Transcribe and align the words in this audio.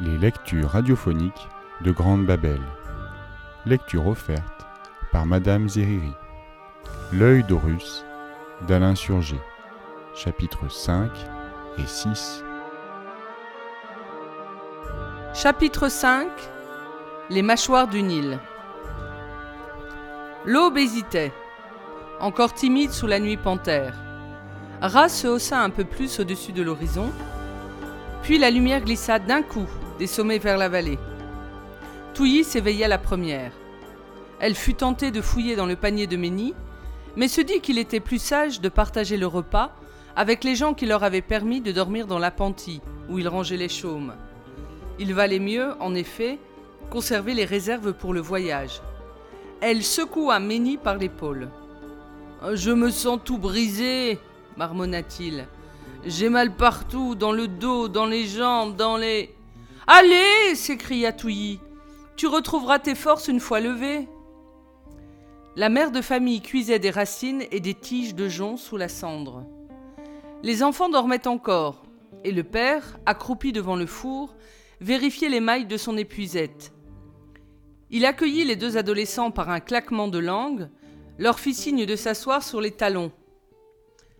Les 0.00 0.16
lectures 0.16 0.70
radiophoniques 0.70 1.48
de 1.80 1.90
Grande 1.90 2.24
Babel. 2.24 2.60
Lecture 3.66 4.06
offerte 4.06 4.64
par 5.10 5.26
Madame 5.26 5.68
Zeriri. 5.68 6.12
L'œil 7.12 7.42
d'Horus 7.42 8.04
d'Alain 8.68 8.94
Surgé. 8.94 9.40
Chapitres 10.14 10.70
5 10.70 11.10
et 11.78 11.86
6. 11.86 12.44
Chapitre 15.34 15.88
5 15.88 16.28
Les 17.30 17.42
mâchoires 17.42 17.88
du 17.88 18.00
Nil. 18.04 18.38
L'aube 20.44 20.78
hésitait, 20.78 21.32
encore 22.20 22.54
timide 22.54 22.92
sous 22.92 23.08
la 23.08 23.18
nuit 23.18 23.36
panthère. 23.36 23.94
Ra 24.80 25.08
se 25.08 25.26
haussa 25.26 25.60
un 25.60 25.70
peu 25.70 25.82
plus 25.82 26.20
au-dessus 26.20 26.52
de 26.52 26.62
l'horizon, 26.62 27.10
puis 28.22 28.38
la 28.38 28.52
lumière 28.52 28.82
glissa 28.82 29.18
d'un 29.18 29.42
coup 29.42 29.66
des 29.98 30.06
sommets 30.06 30.38
vers 30.38 30.58
la 30.58 30.68
vallée. 30.68 30.98
Touilly 32.14 32.44
s'éveilla 32.44 32.88
la 32.88 32.98
première. 32.98 33.52
Elle 34.40 34.54
fut 34.54 34.74
tentée 34.74 35.10
de 35.10 35.20
fouiller 35.20 35.56
dans 35.56 35.66
le 35.66 35.76
panier 35.76 36.06
de 36.06 36.16
Ménie, 36.16 36.54
mais 37.16 37.28
se 37.28 37.40
dit 37.40 37.60
qu'il 37.60 37.78
était 37.78 38.00
plus 38.00 38.20
sage 38.20 38.60
de 38.60 38.68
partager 38.68 39.16
le 39.16 39.26
repas 39.26 39.72
avec 40.16 40.44
les 40.44 40.54
gens 40.54 40.74
qui 40.74 40.86
leur 40.86 41.04
avaient 41.04 41.22
permis 41.22 41.60
de 41.60 41.72
dormir 41.72 42.06
dans 42.06 42.18
l'appentis, 42.18 42.80
où 43.08 43.18
ils 43.18 43.28
rangeaient 43.28 43.56
les 43.56 43.68
chaumes. 43.68 44.14
Il 44.98 45.14
valait 45.14 45.38
mieux, 45.38 45.74
en 45.80 45.94
effet, 45.94 46.38
conserver 46.90 47.34
les 47.34 47.44
réserves 47.44 47.92
pour 47.92 48.12
le 48.12 48.20
voyage. 48.20 48.82
Elle 49.60 49.82
secoua 49.82 50.40
Ménie 50.40 50.76
par 50.76 50.96
l'épaule. 50.96 51.48
Je 52.52 52.70
me 52.70 52.90
sens 52.90 53.18
tout 53.24 53.38
brisé, 53.38 54.18
marmonna-t-il. 54.56 55.46
J'ai 56.04 56.28
mal 56.28 56.54
partout, 56.54 57.14
dans 57.14 57.32
le 57.32 57.48
dos, 57.48 57.88
dans 57.88 58.06
les 58.06 58.26
jambes, 58.26 58.76
dans 58.76 58.96
les. 58.96 59.34
Allez 59.90 60.54
s'écria 60.54 61.12
Touilly. 61.12 61.60
Tu 62.14 62.26
retrouveras 62.26 62.78
tes 62.78 62.94
forces 62.94 63.26
une 63.26 63.40
fois 63.40 63.58
levé. 63.58 64.06
La 65.56 65.70
mère 65.70 65.92
de 65.92 66.02
famille 66.02 66.42
cuisait 66.42 66.78
des 66.78 66.90
racines 66.90 67.44
et 67.52 67.60
des 67.60 67.72
tiges 67.72 68.14
de 68.14 68.28
jonc 68.28 68.58
sous 68.58 68.76
la 68.76 68.90
cendre. 68.90 69.46
Les 70.42 70.62
enfants 70.62 70.90
dormaient 70.90 71.26
encore, 71.26 71.86
et 72.22 72.32
le 72.32 72.44
père, 72.44 72.98
accroupi 73.06 73.50
devant 73.50 73.76
le 73.76 73.86
four, 73.86 74.36
vérifiait 74.82 75.30
les 75.30 75.40
mailles 75.40 75.64
de 75.64 75.78
son 75.78 75.96
épuisette. 75.96 76.74
Il 77.88 78.04
accueillit 78.04 78.44
les 78.44 78.56
deux 78.56 78.76
adolescents 78.76 79.30
par 79.30 79.48
un 79.48 79.60
claquement 79.60 80.08
de 80.08 80.18
langue, 80.18 80.68
leur 81.16 81.40
fit 81.40 81.54
signe 81.54 81.86
de 81.86 81.96
s'asseoir 81.96 82.42
sur 82.42 82.60
les 82.60 82.72
talons. 82.72 83.10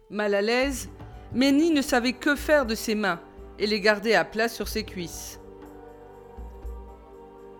Mal 0.09 0.35
à 0.35 0.41
l'aise, 0.41 0.89
Ménie 1.35 1.73
ne 1.73 1.83
savait 1.83 2.15
que 2.15 2.37
faire 2.37 2.65
de 2.65 2.75
ses 2.75 2.95
mains 2.95 3.21
et 3.59 3.67
les 3.67 3.83
garder 3.83 4.15
à 4.15 4.25
plat 4.25 4.49
sur 4.49 4.67
ses 4.67 4.85
cuisses. 4.85 5.39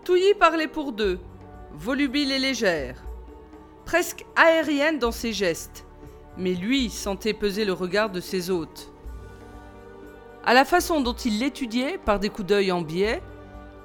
Touilly 0.09 0.33
parlait 0.33 0.67
pour 0.67 0.91
deux, 0.91 1.19
volubile 1.71 2.31
et 2.31 2.39
légère, 2.39 2.95
presque 3.85 4.25
aérienne 4.35 4.97
dans 4.97 5.11
ses 5.11 5.33
gestes, 5.33 5.85
mais 6.35 6.55
lui 6.55 6.89
sentait 6.89 7.35
peser 7.35 7.63
le 7.63 7.73
regard 7.73 8.09
de 8.09 8.19
ses 8.19 8.49
hôtes. 8.49 8.91
À 10.43 10.55
la 10.55 10.65
façon 10.65 11.01
dont 11.01 11.13
il 11.13 11.37
l'étudiait 11.37 11.99
par 11.99 12.19
des 12.19 12.29
coups 12.29 12.47
d'œil 12.47 12.71
en 12.71 12.81
biais, 12.81 13.21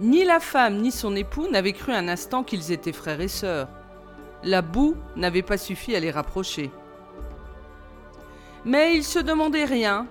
ni 0.01 0.25
la 0.25 0.41
femme 0.41 0.79
ni 0.79 0.93
son 0.93 1.15
époux 1.15 1.47
n'avaient 1.47 1.75
cru 1.75 1.93
un 1.93 2.09
instant 2.09 2.43
qu'ils 2.43 2.73
étaient 2.73 2.95
frères 2.95 3.21
et 3.21 3.29
sœurs. 3.29 3.69
La 4.43 4.63
boue 4.63 4.97
n'avait 5.17 5.43
pas 5.43 5.59
suffi 5.59 5.95
à 5.95 6.01
les 6.01 6.11
rapprocher. 6.11 6.71
Mais 8.65 8.97
il 8.97 9.05
se 9.05 9.19
demandait 9.19 9.67
rien, 9.67 10.07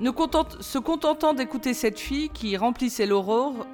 se 0.00 0.78
contentant 0.78 1.34
d'écouter 1.34 1.74
cette 1.74 2.00
fille 2.00 2.30
qui 2.30 2.56
remplissait 2.56 3.04
l'aurore 3.04 3.66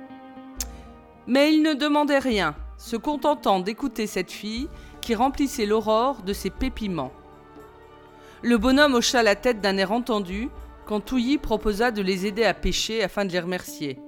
mais 1.26 1.54
il 1.54 1.62
ne 1.62 1.74
demandait 1.74 2.18
rien, 2.18 2.54
se 2.76 2.96
contentant 2.96 3.60
d'écouter 3.60 4.06
cette 4.06 4.32
fille 4.32 4.68
qui 5.00 5.14
remplissait 5.14 5.66
l'aurore 5.66 6.22
de 6.22 6.32
ses 6.32 6.50
pépiments. 6.50 7.12
Le 8.42 8.58
bonhomme 8.58 8.94
hocha 8.94 9.22
la 9.22 9.36
tête 9.36 9.60
d'un 9.60 9.76
air 9.76 9.92
entendu 9.92 10.48
quand 10.84 11.00
Touilly 11.00 11.38
proposa 11.38 11.90
de 11.90 12.02
les 12.02 12.26
aider 12.26 12.44
à 12.44 12.54
pêcher 12.54 13.02
afin 13.02 13.24
de 13.24 13.32
les 13.32 13.40
remercier. 13.40 14.00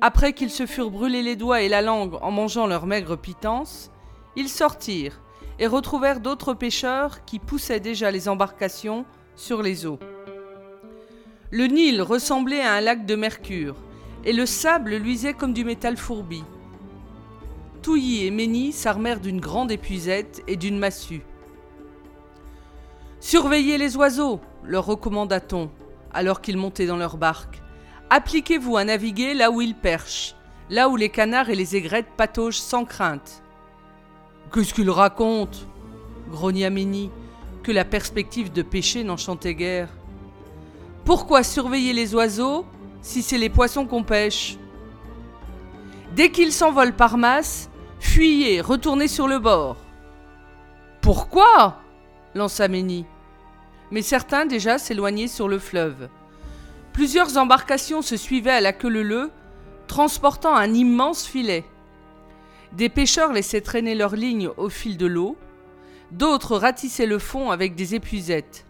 Après 0.00 0.32
qu'ils 0.32 0.50
se 0.50 0.64
furent 0.64 0.90
brûlés 0.90 1.22
les 1.22 1.36
doigts 1.36 1.60
et 1.60 1.68
la 1.68 1.82
langue 1.82 2.14
en 2.22 2.30
mangeant 2.30 2.66
leur 2.66 2.86
maigre 2.86 3.16
pitance, 3.16 3.90
ils 4.36 4.48
sortirent 4.48 5.20
et 5.58 5.66
retrouvèrent 5.66 6.20
d'autres 6.20 6.54
pêcheurs 6.54 7.24
qui 7.24 7.38
poussaient 7.38 7.80
déjà 7.80 8.10
les 8.10 8.28
embarcations 8.28 9.04
sur 9.34 9.60
les 9.60 9.86
eaux. 9.86 9.98
Le 11.50 11.66
Nil 11.66 12.00
ressemblait 12.02 12.60
à 12.60 12.74
un 12.74 12.80
lac 12.80 13.06
de 13.06 13.16
mercure, 13.16 13.76
et 14.24 14.32
le 14.32 14.46
sable 14.46 14.96
luisait 14.96 15.34
comme 15.34 15.52
du 15.52 15.64
métal 15.64 15.96
fourbi. 15.96 16.44
Touilly 17.82 18.26
et 18.26 18.30
Ménie 18.30 18.72
s'armèrent 18.72 19.20
d'une 19.20 19.40
grande 19.40 19.70
épuisette 19.70 20.42
et 20.46 20.56
d'une 20.56 20.78
massue. 20.78 21.22
Surveillez 23.20 23.78
les 23.78 23.96
oiseaux, 23.96 24.40
leur 24.64 24.86
recommanda-t-on, 24.86 25.70
alors 26.12 26.40
qu'ils 26.40 26.56
montaient 26.56 26.86
dans 26.86 26.96
leur 26.96 27.16
barque. 27.16 27.62
Appliquez-vous 28.10 28.76
à 28.76 28.84
naviguer 28.84 29.34
là 29.34 29.50
où 29.50 29.60
ils 29.60 29.74
perchent, 29.74 30.34
là 30.70 30.88
où 30.88 30.96
les 30.96 31.08
canards 31.08 31.50
et 31.50 31.54
les 31.54 31.76
aigrettes 31.76 32.10
pataugent 32.16 32.58
sans 32.58 32.84
crainte. 32.84 33.42
Qu'est-ce 34.52 34.74
qu'ils 34.74 34.90
racontent? 34.90 35.58
grogna 36.30 36.70
Ménie, 36.70 37.10
que 37.62 37.72
la 37.72 37.84
perspective 37.84 38.52
de 38.52 38.62
pêcher 38.62 39.04
n'enchantait 39.04 39.54
guère. 39.54 39.88
Pourquoi 41.04 41.42
surveiller 41.42 41.92
les 41.92 42.14
oiseaux? 42.14 42.64
Si 43.08 43.22
c'est 43.22 43.38
les 43.38 43.48
poissons 43.48 43.86
qu'on 43.86 44.02
pêche. 44.02 44.58
Dès 46.14 46.30
qu'ils 46.30 46.52
s'envolent 46.52 46.94
par 46.94 47.16
masse, 47.16 47.70
fuyez, 48.00 48.60
retournez 48.60 49.08
sur 49.08 49.26
le 49.26 49.38
bord. 49.38 49.78
Pourquoi? 51.00 51.80
lança 52.34 52.68
Ménie. 52.68 53.06
Mais 53.90 54.02
certains 54.02 54.44
déjà 54.44 54.76
s'éloignaient 54.76 55.26
sur 55.26 55.48
le 55.48 55.58
fleuve. 55.58 56.10
Plusieurs 56.92 57.38
embarcations 57.38 58.02
se 58.02 58.18
suivaient 58.18 58.50
à 58.50 58.60
la 58.60 58.74
queue 58.74 58.90
leu 58.90 59.30
transportant 59.86 60.54
un 60.54 60.74
immense 60.74 61.26
filet. 61.26 61.64
Des 62.72 62.90
pêcheurs 62.90 63.32
laissaient 63.32 63.62
traîner 63.62 63.94
leurs 63.94 64.16
lignes 64.16 64.50
au 64.58 64.68
fil 64.68 64.98
de 64.98 65.06
l'eau, 65.06 65.38
d'autres 66.10 66.58
ratissaient 66.58 67.06
le 67.06 67.18
fond 67.18 67.50
avec 67.50 67.74
des 67.74 67.94
épuisettes. 67.94 68.66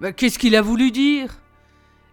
Mais 0.00 0.12
qu'est-ce 0.12 0.40
qu'il 0.40 0.56
a 0.56 0.62
voulu 0.62 0.90
dire? 0.90 1.43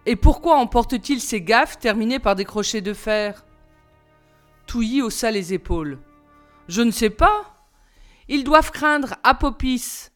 Et 0.04 0.16
pourquoi 0.16 0.56
emporte-t-il 0.56 1.20
ces 1.20 1.40
gaffes 1.40 1.78
terminées 1.78 2.18
par 2.18 2.34
des 2.34 2.44
crochets 2.44 2.80
de 2.80 2.92
fer? 2.92 3.46
Touilly 4.66 5.00
haussa 5.00 5.30
les 5.30 5.54
épaules. 5.54 6.00
Je 6.68 6.82
ne 6.82 6.90
sais 6.90 7.10
pas. 7.10 7.68
Ils 8.28 8.44
doivent 8.44 8.72
craindre 8.72 9.14
Apopis. 9.22 10.08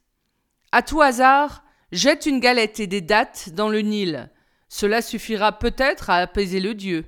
À 0.72 0.82
tout 0.82 1.02
hasard, 1.02 1.62
jette 1.92 2.26
une 2.26 2.40
galette 2.40 2.80
et 2.80 2.86
des 2.86 3.00
dattes 3.00 3.50
dans 3.50 3.68
le 3.68 3.80
Nil. 3.80 4.30
Cela 4.68 5.02
suffira 5.02 5.58
peut-être 5.58 6.10
à 6.10 6.16
apaiser 6.16 6.58
le 6.58 6.74
dieu. 6.74 7.04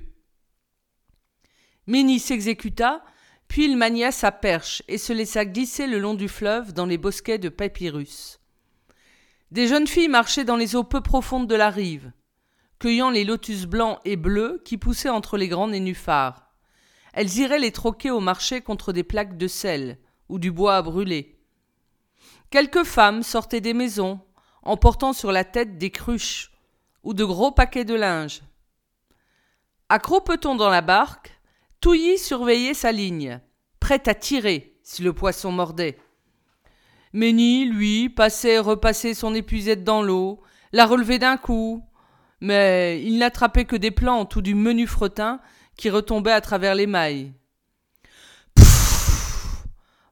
Ménie 1.85 2.19
s'exécuta, 2.19 3.03
puis 3.49 3.65
il 3.65 3.75
mania 3.75 4.11
sa 4.11 4.31
perche 4.31 4.83
et 4.87 4.97
se 4.97 5.11
laissa 5.11 5.43
glisser 5.43 5.87
le 5.87 5.99
long 5.99 6.13
du 6.13 6.29
fleuve 6.29 6.71
dans 6.71 6.85
les 6.85 6.97
bosquets 6.97 7.39
de 7.39 7.49
papyrus. 7.49 8.39
Des 9.51 9.67
jeunes 9.67 9.87
filles 9.87 10.07
marchaient 10.07 10.45
dans 10.45 10.55
les 10.55 10.75
eaux 10.75 10.83
peu 10.83 11.01
profondes 11.01 11.47
de 11.47 11.55
la 11.55 11.69
rive 11.69 12.11
cueillant 12.79 13.09
les 13.09 13.25
lotus 13.25 13.65
blancs 13.65 13.99
et 14.05 14.15
bleus 14.15 14.61
qui 14.65 14.77
poussaient 14.77 15.09
entre 15.09 15.37
les 15.37 15.47
grands 15.47 15.67
nénuphars. 15.67 16.49
Elles 17.13 17.37
iraient 17.37 17.59
les 17.59 17.71
troquer 17.71 18.11
au 18.11 18.19
marché 18.19 18.61
contre 18.61 18.93
des 18.93 19.03
plaques 19.03 19.37
de 19.37 19.47
sel 19.47 19.97
ou 20.29 20.39
du 20.39 20.51
bois 20.51 20.77
à 20.77 20.81
brûler. 20.81 21.37
Quelques 22.49 22.83
femmes 22.83 23.23
sortaient 23.23 23.61
des 23.61 23.73
maisons, 23.73 24.21
emportant 24.63 25.13
sur 25.13 25.31
la 25.31 25.43
tête 25.43 25.77
des 25.77 25.91
cruches 25.91 26.51
ou 27.03 27.13
de 27.13 27.23
gros 27.23 27.51
paquets 27.51 27.85
de 27.85 27.95
linge. 27.95 28.41
Accropeton 29.89 30.55
dans 30.55 30.69
la 30.69 30.81
barque, 30.81 31.39
Touilly 31.81 32.17
surveillait 32.17 32.73
sa 32.73 32.91
ligne, 32.91 33.39
prêt 33.79 34.07
à 34.07 34.13
tirer 34.13 34.77
si 34.83 35.01
le 35.01 35.13
poisson 35.13 35.51
mordait. 35.51 35.97
Ménie, 37.13 37.65
lui, 37.65 38.09
passait 38.09 38.53
et 38.53 38.59
repassait 38.59 39.13
son 39.13 39.33
épuisette 39.33 39.83
dans 39.83 40.03
l'eau, 40.03 40.41
la 40.71 40.85
relevait 40.85 41.19
d'un 41.19 41.37
coup, 41.37 41.83
mais 42.41 43.01
il 43.03 43.17
n'attrapait 43.17 43.65
que 43.65 43.75
des 43.75 43.91
plantes 43.91 44.35
ou 44.35 44.41
du 44.41 44.55
menu 44.55 44.87
fretin 44.87 45.39
qui 45.77 45.89
retombaient 45.89 46.31
à 46.31 46.41
travers 46.41 46.75
les 46.75 46.87
mailles. 46.87 47.33
Pfff 48.55 48.89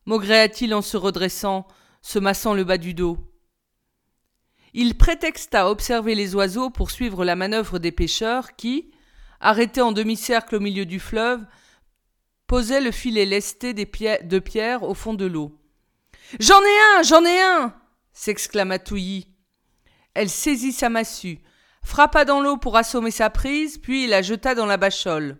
maugréa-t-il 0.07 0.73
en 0.73 0.81
se 0.81 0.97
redressant, 0.97 1.67
se 2.01 2.17
massant 2.17 2.53
le 2.53 2.63
bas 2.63 2.77
du 2.77 2.95
dos. 2.95 3.17
Il 4.73 4.97
prétexta 4.97 5.69
observer 5.69 6.15
les 6.15 6.33
oiseaux 6.33 6.69
pour 6.69 6.91
suivre 6.91 7.25
la 7.25 7.35
manœuvre 7.35 7.77
des 7.77 7.91
pêcheurs 7.91 8.55
qui, 8.55 8.91
arrêtés 9.39 9.81
en 9.81 9.91
demi-cercle 9.91 10.55
au 10.55 10.59
milieu 10.59 10.85
du 10.85 10.99
fleuve, 10.99 11.45
posaient 12.47 12.81
le 12.81 12.91
filet 12.91 13.25
lesté 13.25 13.73
des 13.73 13.85
de 14.23 14.39
pierre 14.39 14.83
au 14.83 14.93
fond 14.93 15.13
de 15.13 15.25
l'eau. 15.25 15.59
J'en 16.39 16.61
ai 16.61 16.97
un, 16.97 17.03
j'en 17.03 17.25
ai 17.25 17.41
un 17.41 17.75
s'exclama 18.13 18.79
Touilly. 18.79 19.27
Elle 20.13 20.29
saisit 20.29 20.71
sa 20.71 20.89
massue, 20.89 21.39
frappa 21.87 22.25
dans 22.25 22.41
l'eau 22.41 22.57
pour 22.57 22.75
assommer 22.75 23.11
sa 23.11 23.29
prise, 23.29 23.77
puis 23.77 24.07
la 24.07 24.21
jeta 24.21 24.53
dans 24.55 24.65
la 24.65 24.75
bachole. 24.75 25.37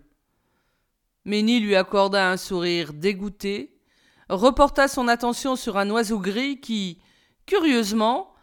Ménie 1.26 1.60
lui 1.60 1.76
accorda 1.76 2.32
un 2.32 2.38
sourire 2.38 2.94
dégoûté, 2.94 3.78
reporta 4.30 4.88
son 4.88 5.10
attention 5.10 5.58
sur 5.58 5.78
un 5.78 5.90
oiseau 5.90 6.20
gris 6.20 6.62
qui, 6.62 7.02
curieusement, 7.46 8.34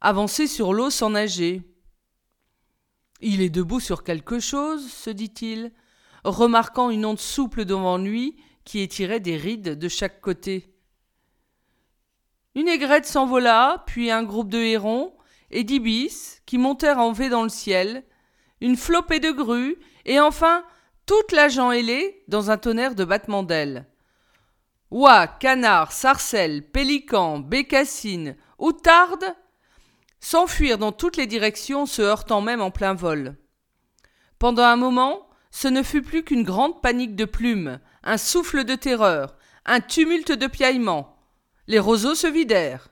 avançait 0.00 0.48
sur 0.48 0.72
l'eau 0.74 0.90
sans 0.90 1.10
nager. 1.10 1.62
Il 3.20 3.40
est 3.40 3.48
debout 3.48 3.80
sur 3.80 4.02
quelque 4.02 4.40
chose, 4.40 4.90
se 4.90 5.10
dit-il, 5.10 5.72
remarquant 6.24 6.90
une 6.90 7.06
onde 7.06 7.20
souple 7.20 7.64
devant 7.64 7.96
lui 7.96 8.36
qui 8.64 8.80
étirait 8.80 9.20
des 9.20 9.36
rides 9.36 9.78
de 9.78 9.88
chaque 9.88 10.20
côté. 10.20 10.74
Une 12.56 12.66
aigrette 12.66 13.06
s'envola, 13.06 13.84
puis 13.86 14.10
un 14.10 14.24
groupe 14.24 14.50
de 14.50 14.58
hérons 14.58 15.14
et 15.52 15.64
d'ibis 15.64 16.40
qui 16.46 16.58
montèrent 16.58 16.98
en 16.98 17.12
V 17.12 17.28
dans 17.28 17.42
le 17.42 17.48
ciel, 17.48 18.04
une 18.60 18.76
flopée 18.76 19.20
de 19.20 19.30
grues, 19.30 19.76
et 20.04 20.20
enfin 20.20 20.64
toute 21.06 21.32
la 21.32 21.48
gent 21.48 21.70
ailée 21.70 22.22
dans 22.28 22.50
un 22.50 22.58
tonnerre 22.58 22.94
de 22.94 23.04
battements 23.04 23.42
d'ailes. 23.42 23.86
Oies, 24.90 25.26
canards, 25.26 25.92
sarcelles, 25.92 26.62
pélicans, 26.70 27.38
bécassines, 27.38 28.36
outardes 28.58 29.34
s'enfuirent 30.20 30.78
dans 30.78 30.92
toutes 30.92 31.16
les 31.16 31.26
directions, 31.26 31.86
se 31.86 32.02
heurtant 32.02 32.40
même 32.40 32.60
en 32.60 32.70
plein 32.70 32.94
vol. 32.94 33.36
Pendant 34.38 34.64
un 34.64 34.76
moment, 34.76 35.26
ce 35.50 35.68
ne 35.68 35.82
fut 35.82 36.02
plus 36.02 36.22
qu'une 36.22 36.44
grande 36.44 36.80
panique 36.80 37.16
de 37.16 37.24
plumes, 37.24 37.80
un 38.04 38.16
souffle 38.16 38.64
de 38.64 38.74
terreur, 38.74 39.36
un 39.66 39.80
tumulte 39.80 40.32
de 40.32 40.46
piaillements. 40.46 41.16
Les 41.66 41.78
roseaux 41.78 42.14
se 42.14 42.26
vidèrent. 42.26 42.91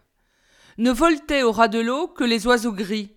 Ne 0.80 0.92
voltaient 0.92 1.42
au 1.42 1.52
ras 1.52 1.68
de 1.68 1.78
l'eau 1.78 2.08
que 2.08 2.24
les 2.24 2.46
oiseaux 2.46 2.72
gris. 2.72 3.14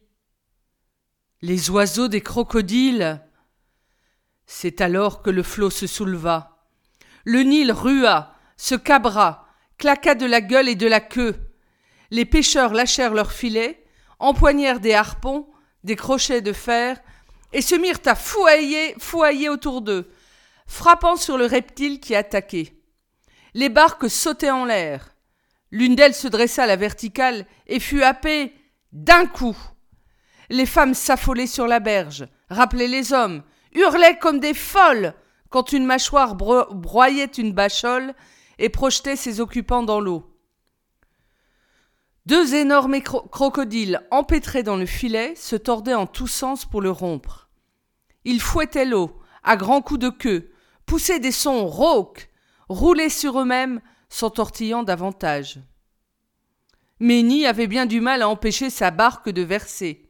Les 1.41 1.69
oiseaux 1.69 2.09
des 2.09 2.19
crocodiles. 2.19 3.21
C'est 4.45 4.81
alors 4.81 5.21
que 5.21 5.29
le 5.29 5.43
flot 5.43 5.69
se 5.69 5.87
souleva. 5.87 6.67
Le 7.23 7.39
Nil 7.39 7.71
rua, 7.71 8.35
se 8.57 8.75
cabra, 8.75 9.47
claqua 9.77 10.13
de 10.13 10.25
la 10.25 10.41
gueule 10.41 10.67
et 10.67 10.75
de 10.75 10.87
la 10.87 10.99
queue. 10.99 11.37
Les 12.11 12.25
pêcheurs 12.25 12.73
lâchèrent 12.73 13.13
leurs 13.13 13.31
filets, 13.31 13.85
empoignèrent 14.19 14.81
des 14.81 14.93
harpons, 14.93 15.47
des 15.85 15.95
crochets 15.95 16.41
de 16.41 16.51
fer, 16.51 16.99
et 17.53 17.61
se 17.61 17.75
mirent 17.75 18.01
à 18.07 18.15
fouailler, 18.15 18.93
fouailler 18.99 19.47
autour 19.47 19.81
d'eux, 19.81 20.11
frappant 20.67 21.15
sur 21.15 21.37
le 21.37 21.45
reptile 21.45 22.01
qui 22.01 22.13
attaquait. 22.13 22.73
Les 23.53 23.69
barques 23.69 24.09
sautaient 24.09 24.51
en 24.51 24.65
l'air. 24.65 25.12
L'une 25.73 25.95
d'elles 25.95 26.13
se 26.13 26.27
dressa 26.27 26.65
à 26.65 26.67
la 26.67 26.75
verticale 26.75 27.47
et 27.65 27.79
fut 27.79 28.03
happée 28.03 28.53
d'un 28.91 29.25
coup. 29.25 29.57
Les 30.51 30.67
femmes 30.67 30.93
s'affolaient 30.93 31.47
sur 31.47 31.65
la 31.65 31.79
berge, 31.79 32.27
rappelaient 32.51 32.87
les 32.87 33.11
hommes, 33.11 33.41
hurlaient 33.73 34.19
comme 34.19 34.39
des 34.39 34.53
folles 34.53 35.15
quand 35.49 35.71
une 35.71 35.87
mâchoire 35.87 36.35
broyait 36.35 37.25
une 37.25 37.53
bachole 37.53 38.13
et 38.59 38.69
projetait 38.69 39.15
ses 39.15 39.41
occupants 39.41 39.81
dans 39.81 39.99
l'eau. 39.99 40.37
Deux 42.27 42.53
énormes 42.53 43.01
crocodiles 43.01 43.99
empêtrés 44.11 44.61
dans 44.61 44.77
le 44.77 44.85
filet 44.85 45.33
se 45.35 45.55
tordaient 45.55 45.95
en 45.95 46.05
tous 46.05 46.27
sens 46.27 46.65
pour 46.65 46.81
le 46.81 46.91
rompre. 46.91 47.49
Ils 48.25 48.41
fouettaient 48.41 48.85
l'eau 48.85 49.19
à 49.41 49.57
grands 49.57 49.81
coups 49.81 50.01
de 50.01 50.09
queue, 50.09 50.51
poussaient 50.85 51.19
des 51.19 51.31
sons 51.31 51.65
rauques, 51.65 52.29
roulaient 52.69 53.09
sur 53.09 53.39
eux-mêmes, 53.39 53.81
s'entortillant 54.13 54.83
davantage. 54.83 55.59
Ménie 56.99 57.47
avait 57.47 57.65
bien 57.65 57.87
du 57.87 57.99
mal 57.99 58.21
à 58.21 58.29
empêcher 58.29 58.69
sa 58.69 58.91
barque 58.91 59.29
de 59.29 59.41
verser. 59.41 60.07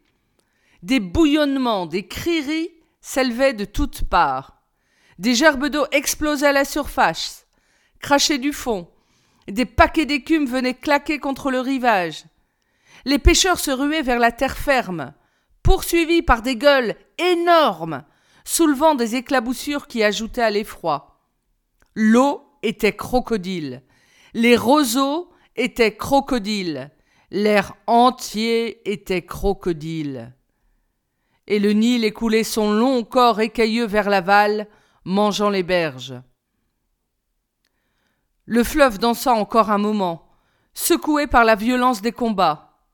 Des 0.82 1.00
bouillonnements, 1.00 1.86
des 1.86 2.06
crieries 2.06 2.72
s'élevaient 3.00 3.54
de 3.54 3.64
toutes 3.64 4.04
parts. 4.04 4.62
Des 5.20 5.36
gerbes 5.36 5.68
d'eau 5.68 5.86
explosaient 5.94 6.48
à 6.48 6.52
la 6.52 6.66
surface, 6.66 7.48
crachaient 8.02 8.40
du 8.40 8.52
fond. 8.52 8.90
Des 9.48 9.66
paquets 9.66 10.06
d'écume 10.06 10.48
venaient 10.48 10.74
claquer 10.74 11.20
contre 11.20 11.50
le 11.50 11.62
rivage. 11.62 12.26
Les 13.06 13.20
pêcheurs 13.20 13.60
se 13.60 13.72
ruaient 13.72 14.02
vers 14.02 14.20
la 14.20 14.34
terre 14.34 14.58
ferme, 14.58 15.14
poursuivis 15.64 16.24
par 16.24 16.42
des 16.42 16.58
gueules 16.58 16.96
énormes, 17.18 18.04
soulevant 18.44 18.96
des 18.96 19.16
éclaboussures 19.16 19.88
qui 19.88 20.04
ajoutaient 20.04 20.42
à 20.42 20.50
l'effroi. 20.50 21.22
L'eau 21.96 22.46
était 22.64 22.96
crocodile, 22.96 23.82
les 24.34 24.58
roseaux 24.58 25.32
étaient 25.56 25.96
crocodiles, 25.96 26.92
l'air 27.32 27.76
entier 27.88 28.90
était 28.90 29.26
crocodile. 29.26 30.34
Et 31.48 31.60
le 31.60 31.74
Nil 31.74 32.06
écoulait 32.06 32.44
son 32.44 32.72
long 32.74 33.04
corps 33.04 33.42
écailleux 33.42 33.86
vers 33.86 34.10
l'aval, 34.10 34.68
mangeant 35.04 35.50
les 35.50 35.64
berges. 35.64 36.16
Le 38.46 38.64
fleuve 38.64 38.98
dansa 38.98 39.34
encore 39.34 39.72
un 39.72 39.78
moment, 39.78 40.30
secoué 40.74 41.28
par 41.28 41.44
la 41.44 41.56
violence 41.56 42.02
des 42.02 42.12
combats. 42.12 42.88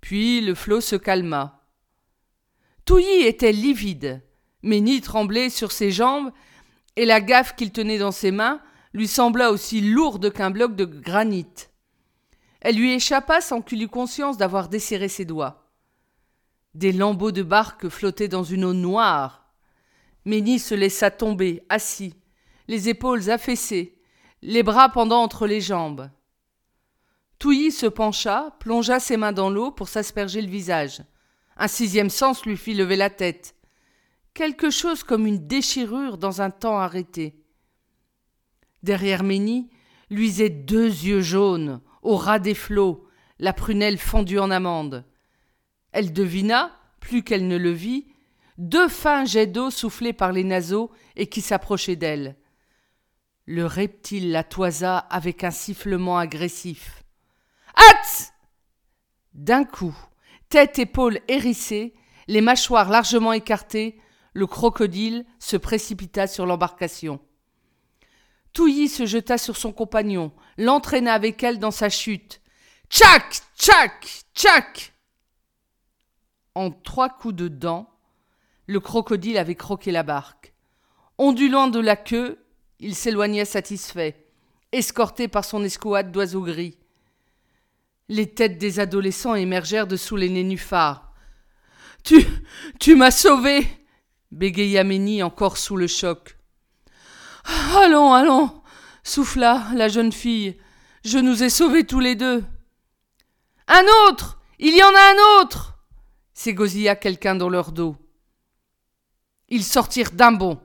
Puis 0.00 0.40
le 0.40 0.54
flot 0.54 0.80
se 0.80 0.96
calma. 0.96 1.64
Touilly 2.84 3.22
était 3.24 3.52
livide, 3.52 4.22
Ménie 4.62 5.00
tremblait 5.00 5.50
sur 5.50 5.70
ses 5.70 5.90
jambes, 5.90 6.32
et 6.96 7.06
la 7.06 7.20
gaffe 7.20 7.54
qu'il 7.54 7.72
tenait 7.72 7.98
dans 7.98 8.12
ses 8.12 8.32
mains 8.32 8.60
lui 8.92 9.08
sembla 9.08 9.50
aussi 9.50 9.80
lourde 9.80 10.32
qu'un 10.32 10.50
bloc 10.50 10.76
de 10.76 10.84
granit. 10.84 11.46
Elle 12.60 12.76
lui 12.76 12.92
échappa 12.92 13.40
sans 13.40 13.60
qu'il 13.60 13.82
eût 13.82 13.88
conscience 13.88 14.36
d'avoir 14.36 14.68
desserré 14.68 15.08
ses 15.08 15.24
doigts. 15.24 15.70
Des 16.74 16.92
lambeaux 16.92 17.32
de 17.32 17.42
barque 17.42 17.88
flottaient 17.88 18.28
dans 18.28 18.44
une 18.44 18.64
eau 18.64 18.72
noire. 18.72 19.52
Ménie 20.24 20.58
se 20.58 20.74
laissa 20.74 21.10
tomber, 21.10 21.64
assis, 21.68 22.14
les 22.68 22.88
épaules 22.88 23.30
affaissées, 23.30 23.98
les 24.42 24.62
bras 24.62 24.88
pendant 24.88 25.22
entre 25.22 25.46
les 25.46 25.60
jambes. 25.60 26.08
Touilly 27.38 27.72
se 27.72 27.86
pencha, 27.86 28.56
plongea 28.60 29.00
ses 29.00 29.16
mains 29.16 29.32
dans 29.32 29.50
l'eau 29.50 29.72
pour 29.72 29.88
s'asperger 29.88 30.40
le 30.40 30.48
visage. 30.48 31.02
Un 31.56 31.66
sixième 31.66 32.10
sens 32.10 32.46
lui 32.46 32.56
fit 32.56 32.74
lever 32.74 32.96
la 32.96 33.10
tête. 33.10 33.56
Quelque 34.32 34.70
chose 34.70 35.02
comme 35.02 35.26
une 35.26 35.46
déchirure 35.46 36.18
dans 36.18 36.40
un 36.40 36.50
temps 36.50 36.78
arrêté. 36.78 37.41
Derrière 38.82 39.22
Ménie 39.22 39.70
luisaient 40.10 40.50
deux 40.50 40.86
yeux 40.86 41.20
jaunes, 41.20 41.80
au 42.02 42.16
ras 42.16 42.38
des 42.38 42.54
flots, 42.54 43.06
la 43.38 43.52
prunelle 43.52 43.98
fendue 43.98 44.38
en 44.38 44.50
amande. 44.50 45.04
Elle 45.92 46.12
devina, 46.12 46.72
plus 47.00 47.22
qu'elle 47.22 47.48
ne 47.48 47.56
le 47.56 47.70
vit, 47.70 48.06
deux 48.58 48.88
fins 48.88 49.24
jets 49.24 49.46
d'eau 49.46 49.70
soufflés 49.70 50.12
par 50.12 50.32
les 50.32 50.44
naseaux 50.44 50.90
et 51.16 51.26
qui 51.26 51.40
s'approchaient 51.40 51.96
d'elle. 51.96 52.36
Le 53.46 53.66
reptile 53.66 54.30
la 54.30 54.44
toisa 54.44 54.98
avec 54.98 55.44
un 55.44 55.50
sifflement 55.50 56.18
agressif. 56.18 57.02
Hâte 57.76 58.32
D'un 59.34 59.64
coup, 59.64 59.96
tête 60.48 60.78
épaules 60.78 61.20
hérissées, 61.28 61.94
les 62.28 62.40
mâchoires 62.40 62.90
largement 62.90 63.32
écartées, 63.32 63.98
le 64.34 64.46
crocodile 64.46 65.24
se 65.38 65.56
précipita 65.56 66.26
sur 66.26 66.46
l'embarcation. 66.46 67.20
Touilly 68.52 68.88
se 68.88 69.06
jeta 69.06 69.38
sur 69.38 69.56
son 69.56 69.72
compagnon, 69.72 70.32
l'entraîna 70.58 71.14
avec 71.14 71.42
elle 71.42 71.58
dans 71.58 71.70
sa 71.70 71.88
chute. 71.88 72.40
Tchac 72.90 73.40
Tchac 73.56 74.24
Tchac 74.34 74.92
En 76.54 76.70
trois 76.70 77.08
coups 77.08 77.34
de 77.34 77.48
dents, 77.48 77.88
le 78.66 78.80
crocodile 78.80 79.38
avait 79.38 79.54
croqué 79.54 79.90
la 79.90 80.02
barque. 80.02 80.52
Ondulant 81.18 81.68
de 81.68 81.80
la 81.80 81.96
queue, 81.96 82.38
il 82.80 82.94
s'éloignait 82.94 83.44
satisfait, 83.44 84.26
escorté 84.72 85.28
par 85.28 85.44
son 85.44 85.64
escouade 85.64 86.12
d'oiseaux 86.12 86.42
gris. 86.42 86.76
Les 88.08 88.34
têtes 88.34 88.58
des 88.58 88.80
adolescents 88.80 89.34
émergèrent 89.34 89.86
de 89.86 89.96
sous 89.96 90.16
les 90.16 90.28
nénuphars. 90.28 91.12
Tu. 92.04 92.26
tu 92.80 92.96
m'as 92.96 93.12
sauvé 93.12 93.66
bégaya 94.32 94.82
Ménie 94.82 95.22
encore 95.22 95.58
sous 95.58 95.76
le 95.76 95.86
choc. 95.86 96.36
Allons, 97.44 98.12
allons 98.12 98.62
souffla 99.02 99.66
la 99.74 99.88
jeune 99.88 100.12
fille. 100.12 100.56
Je 101.04 101.18
nous 101.18 101.42
ai 101.42 101.50
sauvés 101.50 101.84
tous 101.84 102.00
les 102.00 102.14
deux. 102.14 102.44
Un 103.68 103.84
autre 104.06 104.38
Il 104.58 104.76
y 104.76 104.82
en 104.82 104.94
a 104.94 105.12
un 105.12 105.42
autre 105.42 105.72
s'égosilla 106.34 106.96
quelqu'un 106.96 107.34
dans 107.34 107.48
leur 107.48 107.72
dos. 107.72 107.96
Ils 109.48 109.64
sortirent 109.64 110.12
d'un 110.12 110.32
bond, 110.32 110.60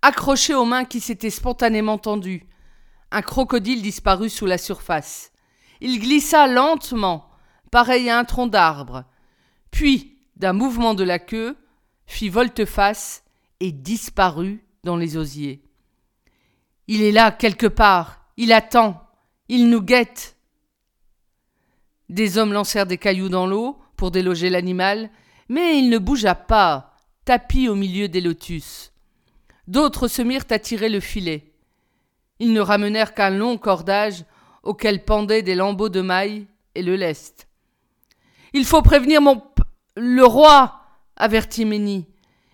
accrochés 0.00 0.54
aux 0.54 0.64
mains 0.64 0.84
qui 0.84 1.00
s'étaient 1.00 1.30
spontanément 1.30 1.98
tendues. 1.98 2.46
Un 3.10 3.22
crocodile 3.22 3.82
disparut 3.82 4.30
sous 4.30 4.46
la 4.46 4.58
surface. 4.58 5.32
Il 5.80 6.00
glissa 6.00 6.46
lentement, 6.46 7.30
pareil 7.70 8.08
à 8.08 8.18
un 8.18 8.24
tronc 8.24 8.46
d'arbre, 8.46 9.04
puis, 9.70 10.18
d'un 10.36 10.54
mouvement 10.54 10.94
de 10.94 11.04
la 11.04 11.18
queue, 11.18 11.56
fit 12.06 12.30
volte-face 12.30 13.22
et 13.60 13.70
disparut 13.70 14.64
dans 14.82 14.96
les 14.96 15.16
osiers. 15.16 15.62
Il 16.88 17.02
est 17.02 17.12
là 17.12 17.30
quelque 17.30 17.66
part, 17.66 18.26
il 18.36 18.52
attend, 18.52 19.00
il 19.48 19.68
nous 19.68 19.82
guette. 19.82 20.36
Des 22.08 22.38
hommes 22.38 22.52
lancèrent 22.52 22.86
des 22.86 22.98
cailloux 22.98 23.28
dans 23.28 23.46
l'eau 23.46 23.78
pour 23.96 24.10
déloger 24.10 24.50
l'animal, 24.50 25.10
Mais 25.48 25.78
il 25.78 25.90
ne 25.90 25.98
bougea 25.98 26.34
pas, 26.34 26.96
tapis 27.24 27.68
au 27.68 27.74
milieu 27.74 28.08
des 28.08 28.20
lotus. 28.20 28.92
D'autres 29.66 30.08
se 30.08 30.22
mirent 30.22 30.46
à 30.50 30.58
tirer 30.58 30.88
le 30.88 31.00
filet. 31.00 31.52
Ils 32.38 32.52
ne 32.52 32.60
ramenèrent 32.60 33.14
qu'un 33.14 33.30
long 33.30 33.58
cordage 33.58 34.24
auquel 34.62 35.04
pendaient 35.04 35.42
des 35.42 35.54
lambeaux 35.54 35.88
de 35.88 36.00
mailles 36.00 36.46
et 36.74 36.82
le 36.82 36.96
lest. 36.96 37.48
Il 38.52 38.64
faut 38.64 38.82
prévenir 38.82 39.20
mon 39.20 39.36
p 39.36 39.62
le 39.96 40.24
roi, 40.24 40.80
avertit 41.16 41.66
Ménie. 41.66 42.08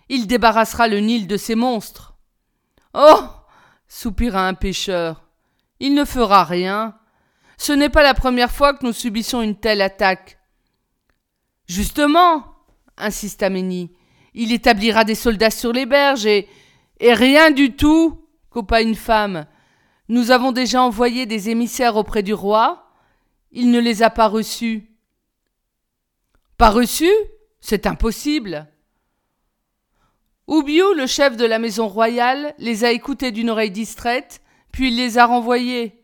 Il 0.09 0.27
débarrassera 0.27 0.87
le 0.87 0.99
Nil 0.99 1.25
de 1.25 1.37
ces 1.37 1.55
monstres. 1.55 2.15
Oh 2.93 3.19
soupira 3.89 4.47
un 4.47 4.53
pêcheur. 4.53 5.25
Il 5.81 5.93
ne 5.95 6.05
fera 6.05 6.45
rien. 6.45 6.95
Ce 7.57 7.73
n'est 7.73 7.89
pas 7.89 8.03
la 8.03 8.13
première 8.13 8.51
fois 8.51 8.73
que 8.73 8.85
nous 8.85 8.93
subissons 8.93 9.41
une 9.41 9.57
telle 9.57 9.81
attaque. 9.81 10.39
Justement, 11.67 12.45
insista 12.97 13.49
Ménie, 13.49 13.91
il 14.33 14.53
établira 14.53 15.03
des 15.03 15.15
soldats 15.15 15.49
sur 15.49 15.73
les 15.73 15.85
berges 15.85 16.25
et. 16.25 16.47
et 17.01 17.13
rien 17.13 17.51
du 17.51 17.75
tout, 17.75 18.25
coupa 18.49 18.81
une 18.81 18.95
femme. 18.95 19.45
Nous 20.07 20.31
avons 20.31 20.51
déjà 20.51 20.81
envoyé 20.81 21.25
des 21.25 21.49
émissaires 21.49 21.95
auprès 21.95 22.23
du 22.23 22.33
roi. 22.33 22.91
Il 23.51 23.71
ne 23.71 23.79
les 23.79 24.03
a 24.03 24.09
pas 24.09 24.27
reçus. 24.27 24.89
Pas 26.57 26.69
reçus? 26.69 27.13
C'est 27.61 27.85
impossible. 27.85 28.67
Oubiou, 30.49 30.93
le 30.93 31.05
chef 31.05 31.37
de 31.37 31.45
la 31.45 31.59
maison 31.59 31.87
royale, 31.87 32.55
les 32.57 32.83
a 32.83 32.91
écoutés 32.91 33.31
d'une 33.31 33.51
oreille 33.51 33.69
distraite, 33.69 34.41
puis 34.71 34.89
les 34.89 35.19
a 35.19 35.27
renvoyés. 35.27 36.03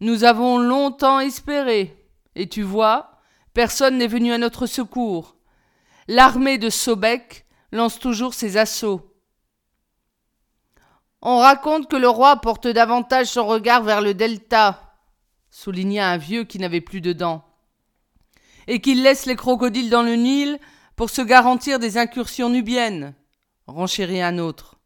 Nous 0.00 0.24
avons 0.24 0.58
longtemps 0.58 1.20
espéré, 1.20 2.04
et 2.34 2.48
tu 2.48 2.62
vois, 2.62 3.20
personne 3.52 3.96
n'est 3.96 4.08
venu 4.08 4.32
à 4.32 4.38
notre 4.38 4.66
secours. 4.66 5.36
L'armée 6.08 6.58
de 6.58 6.68
Sobek 6.68 7.46
lance 7.70 8.00
toujours 8.00 8.34
ses 8.34 8.56
assauts. 8.56 9.08
On 11.22 11.38
raconte 11.38 11.88
que 11.88 11.94
le 11.94 12.08
roi 12.08 12.40
porte 12.40 12.66
davantage 12.66 13.28
son 13.28 13.46
regard 13.46 13.84
vers 13.84 14.00
le 14.00 14.14
delta, 14.14 14.96
souligna 15.48 16.10
un 16.10 16.16
vieux 16.16 16.42
qui 16.42 16.58
n'avait 16.58 16.80
plus 16.80 17.00
de 17.00 17.12
dents, 17.12 17.44
et 18.66 18.80
qu'il 18.80 19.04
laisse 19.04 19.26
les 19.26 19.36
crocodiles 19.36 19.90
dans 19.90 20.02
le 20.02 20.16
Nil 20.16 20.58
pour 20.96 21.08
se 21.08 21.22
garantir 21.22 21.78
des 21.78 21.98
incursions 21.98 22.50
nubiennes, 22.50 23.14
renchérit 23.66 24.22
un 24.22 24.38
autre. 24.38 24.76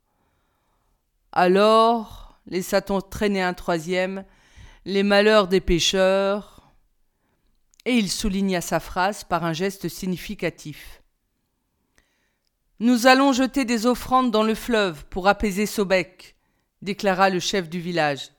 Alors, 1.32 2.38
laissa-t-on 2.46 3.00
traîner 3.00 3.42
un 3.42 3.54
troisième, 3.54 4.24
les 4.84 5.02
malheurs 5.02 5.48
des 5.48 5.60
pêcheurs, 5.60 6.72
et 7.84 7.94
il 7.94 8.10
souligna 8.10 8.60
sa 8.60 8.80
phrase 8.80 9.24
par 9.24 9.44
un 9.44 9.52
geste 9.52 9.88
significatif. 9.88 11.02
Nous 12.80 13.06
allons 13.06 13.32
jeter 13.32 13.64
des 13.64 13.86
offrandes 13.86 14.30
dans 14.30 14.42
le 14.42 14.54
fleuve 14.54 15.04
pour 15.06 15.26
apaiser 15.26 15.66
Sobek, 15.66 16.36
déclara 16.82 17.28
le 17.30 17.40
chef 17.40 17.68
du 17.68 17.80
village. 17.80 18.30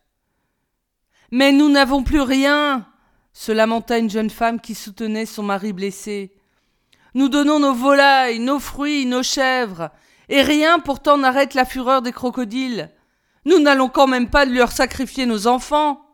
Mais 1.32 1.52
nous 1.52 1.70
n'avons 1.70 2.04
plus 2.04 2.22
rien, 2.22 2.88
se 3.34 3.52
lamenta 3.52 3.98
une 3.98 4.10
jeune 4.10 4.30
femme 4.30 4.62
qui 4.62 4.76
soutenait 4.76 5.26
son 5.26 5.44
mari 5.44 5.74
blessé. 5.74 6.34
Nous 7.14 7.30
donnons 7.30 7.60
nos 7.60 7.74
volailles, 7.74 8.40
nos 8.40 8.60
fruits, 8.60 9.06
nos 9.06 9.24
chèvres, 9.24 9.90
et 10.30 10.42
rien 10.42 10.80
pourtant 10.80 11.18
n'arrête 11.18 11.54
la 11.54 11.66
fureur 11.66 12.02
des 12.02 12.12
crocodiles. 12.12 12.92
Nous 13.46 13.60
n'allons 13.60 13.90
quand 13.90 14.08
même 14.08 14.30
pas 14.30 14.46
leur 14.46 14.72
sacrifier 14.72 15.26
nos 15.26 15.48
enfants. 15.48 16.06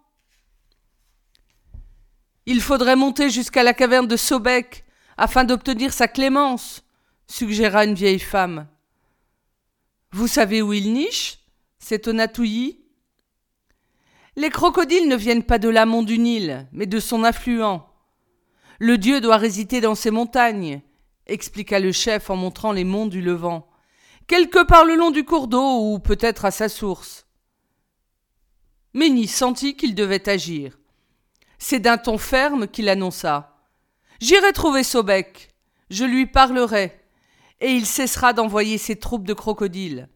Il 2.45 2.61
faudrait 2.61 2.95
monter 2.95 3.29
jusqu'à 3.29 3.63
la 3.63 3.73
caverne 3.73 4.07
de 4.07 4.17
Sobek 4.17 4.85
afin 5.17 5.43
d'obtenir 5.43 5.93
sa 5.93 6.07
clémence 6.07 6.83
suggéra 7.27 7.85
une 7.85 7.95
vieille 7.95 8.19
femme. 8.19 8.67
Vous 10.11 10.27
savez 10.27 10.61
où 10.61 10.71
il 10.73 10.93
niche? 10.93 11.39
S'étonna 11.79 12.27
Touilly. 12.27 12.79
Les 14.37 14.49
crocodiles 14.49 15.07
ne 15.07 15.15
viennent 15.15 15.43
pas 15.43 15.59
de 15.59 15.69
l'amont 15.69 16.03
du 16.03 16.17
Nil, 16.19 16.67
mais 16.71 16.85
de 16.85 16.99
son 16.99 17.23
affluent. 17.23 17.85
Le 18.79 18.97
dieu 18.97 19.21
doit 19.21 19.37
résider 19.37 19.81
dans 19.81 19.95
ces 19.95 20.11
montagnes, 20.11 20.81
expliqua 21.25 21.79
le 21.79 21.91
chef 21.91 22.29
en 22.29 22.35
montrant 22.35 22.71
les 22.71 22.83
monts 22.83 23.07
du 23.07 23.21
Levant, 23.21 23.67
quelque 24.27 24.63
part 24.63 24.85
le 24.85 24.95
long 24.95 25.11
du 25.11 25.23
cours 25.23 25.47
d'eau 25.47 25.93
ou 25.93 25.99
peut-être 25.99 26.45
à 26.45 26.51
sa 26.51 26.69
source. 26.69 27.25
Méni 28.93 29.27
sentit 29.27 29.75
qu'il 29.75 29.95
devait 29.95 30.29
agir. 30.29 30.77
C'est 31.57 31.79
d'un 31.79 31.97
ton 31.97 32.17
ferme 32.17 32.67
qu'il 32.67 32.89
annonça. 32.89 33.57
J'irai 34.19 34.53
trouver 34.53 34.83
Sobek. 34.83 35.49
Je 35.89 36.05
lui 36.05 36.25
parlerai 36.25 36.99
et 37.59 37.71
il 37.71 37.85
cessera 37.85 38.33
d'envoyer 38.33 38.77
ses 38.77 38.97
troupes 38.97 39.25
de 39.25 39.33
crocodiles. 39.33 40.09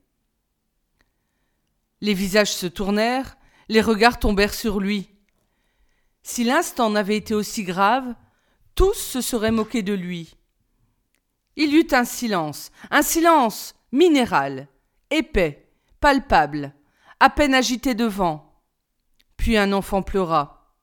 Les 2.01 2.13
visages 2.13 2.53
se 2.53 2.67
tournèrent, 2.67 3.37
les 3.67 3.81
regards 3.81 4.19
tombèrent 4.19 4.53
sur 4.53 4.79
lui. 4.79 5.09
Si 6.23 6.43
l'instant 6.43 6.89
n'avait 6.89 7.17
été 7.17 7.33
aussi 7.33 7.63
grave, 7.63 8.15
tous 8.75 8.93
se 8.93 9.21
seraient 9.21 9.51
moqués 9.51 9.83
de 9.83 9.93
lui. 9.93 10.35
Il 11.55 11.73
y 11.73 11.77
eut 11.77 11.87
un 11.91 12.05
silence, 12.05 12.71
un 12.89 13.01
silence 13.01 13.75
minéral, 13.91 14.67
épais, 15.10 15.72
palpable, 16.00 16.74
à 17.19 17.29
peine 17.29 17.53
agité 17.53 17.96
de 17.96 18.05
vent. 18.05 18.62
Puis 19.38 19.58
un 19.58 19.74
enfant 19.74 20.01
pleura. 20.01 20.74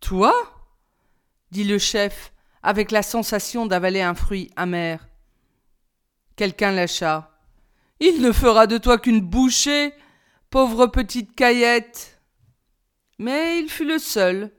Toi? 0.00 0.32
dit 1.50 1.64
le 1.64 1.78
chef, 1.78 2.32
avec 2.62 2.90
la 2.90 3.02
sensation 3.02 3.66
d'avaler 3.66 4.00
un 4.00 4.14
fruit 4.14 4.50
amer. 4.56 5.06
Quelqu'un 6.36 6.72
lâcha. 6.72 7.30
Il 8.00 8.20
ne 8.22 8.32
fera 8.32 8.66
de 8.66 8.78
toi 8.78 8.98
qu'une 8.98 9.20
bouchée, 9.20 9.92
pauvre 10.50 10.86
petite 10.86 11.34
caillette. 11.34 12.20
Mais 13.18 13.60
il 13.60 13.68
fut 13.68 13.84
le 13.84 13.98
seul. 13.98 14.50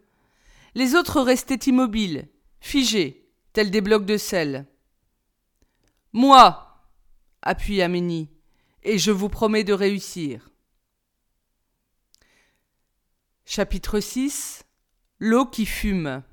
Les 0.75 0.95
autres 0.95 1.21
restaient 1.21 1.55
immobiles, 1.55 2.29
figés, 2.59 3.29
tels 3.53 3.71
des 3.71 3.81
blocs 3.81 4.05
de 4.05 4.17
sel. 4.17 4.65
Moi, 6.13 6.62
appuya 7.43 7.87
Ménie, 7.87 8.29
et 8.83 8.97
je 8.97 9.11
vous 9.11 9.29
promets 9.29 9.63
de 9.63 9.73
réussir. 9.73 10.49
Chapitre 13.45 13.99
6 13.99 14.63
L'eau 15.19 15.45
qui 15.45 15.65
fume. 15.65 16.23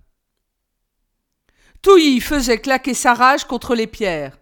Touilly 1.83 2.21
faisait 2.21 2.59
claquer 2.59 2.95
sa 2.95 3.14
rage 3.14 3.45
contre 3.45 3.75
les 3.75 3.87
pierres. 3.87 4.38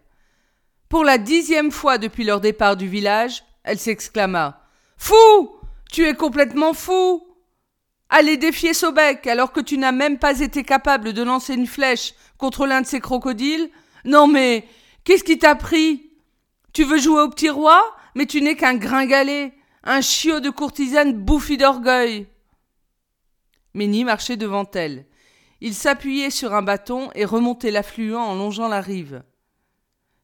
Pour 0.87 1.03
la 1.03 1.17
dixième 1.17 1.71
fois 1.71 1.97
depuis 1.97 2.23
leur 2.23 2.41
départ 2.41 2.75
du 2.75 2.87
village, 2.87 3.43
elle 3.63 3.79
s'exclama. 3.79 4.61
Fou. 4.97 5.51
Tu 5.91 6.05
es 6.05 6.13
complètement 6.13 6.73
fou. 6.73 7.23
Aller 8.09 8.37
défier 8.37 8.73
Sobek 8.73 9.27
alors 9.27 9.51
que 9.51 9.59
tu 9.59 9.77
n'as 9.77 9.91
même 9.91 10.17
pas 10.17 10.39
été 10.39 10.63
capable 10.63 11.13
de 11.13 11.21
lancer 11.21 11.53
une 11.53 11.67
flèche 11.67 12.13
contre 12.37 12.65
l'un 12.65 12.81
de 12.81 12.87
ces 12.87 12.99
crocodiles. 12.99 13.69
Non 14.03 14.27
mais. 14.27 14.67
Qu'est-ce 15.03 15.23
qui 15.23 15.37
t'a 15.37 15.55
pris? 15.55 16.08
Tu 16.73 16.83
veux 16.83 16.99
jouer 16.99 17.21
au 17.21 17.29
petit 17.29 17.49
roi, 17.49 17.83
mais 18.15 18.25
tu 18.25 18.41
n'es 18.41 18.55
qu'un 18.55 18.75
gringalet, 18.75 19.53
un 19.83 20.01
chiot 20.01 20.39
de 20.39 20.49
courtisane 20.49 21.13
bouffi 21.13 21.57
d'orgueil. 21.57 22.27
Ménie 23.73 24.03
marchait 24.03 24.37
devant 24.37 24.69
elle. 24.73 25.05
Il 25.61 25.73
s'appuyait 25.73 26.29
sur 26.29 26.53
un 26.53 26.61
bâton 26.61 27.09
et 27.15 27.25
remontait 27.25 27.71
l'affluent 27.71 28.15
en 28.15 28.35
longeant 28.35 28.67
la 28.67 28.81
rive. 28.81 29.23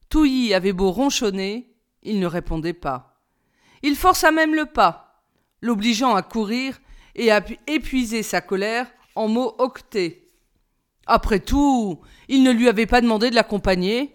Touilly 0.09 0.53
avait 0.53 0.73
beau 0.73 0.91
ronchonner, 0.91 1.73
il 2.03 2.19
ne 2.19 2.27
répondait 2.27 2.73
pas. 2.73 3.21
Il 3.81 3.95
força 3.95 4.31
même 4.31 4.55
le 4.55 4.65
pas, 4.65 5.23
l'obligeant 5.61 6.15
à 6.15 6.21
courir 6.21 6.79
et 7.15 7.31
à 7.31 7.43
épuiser 7.67 8.23
sa 8.23 8.41
colère 8.41 8.87
en 9.15 9.27
mots 9.27 9.55
octés. 9.57 10.31
Après 11.05 11.39
tout, 11.39 12.01
il 12.27 12.43
ne 12.43 12.51
lui 12.51 12.67
avait 12.67 12.85
pas 12.85 13.01
demandé 13.01 13.29
de 13.29 13.35
l'accompagner. 13.35 14.14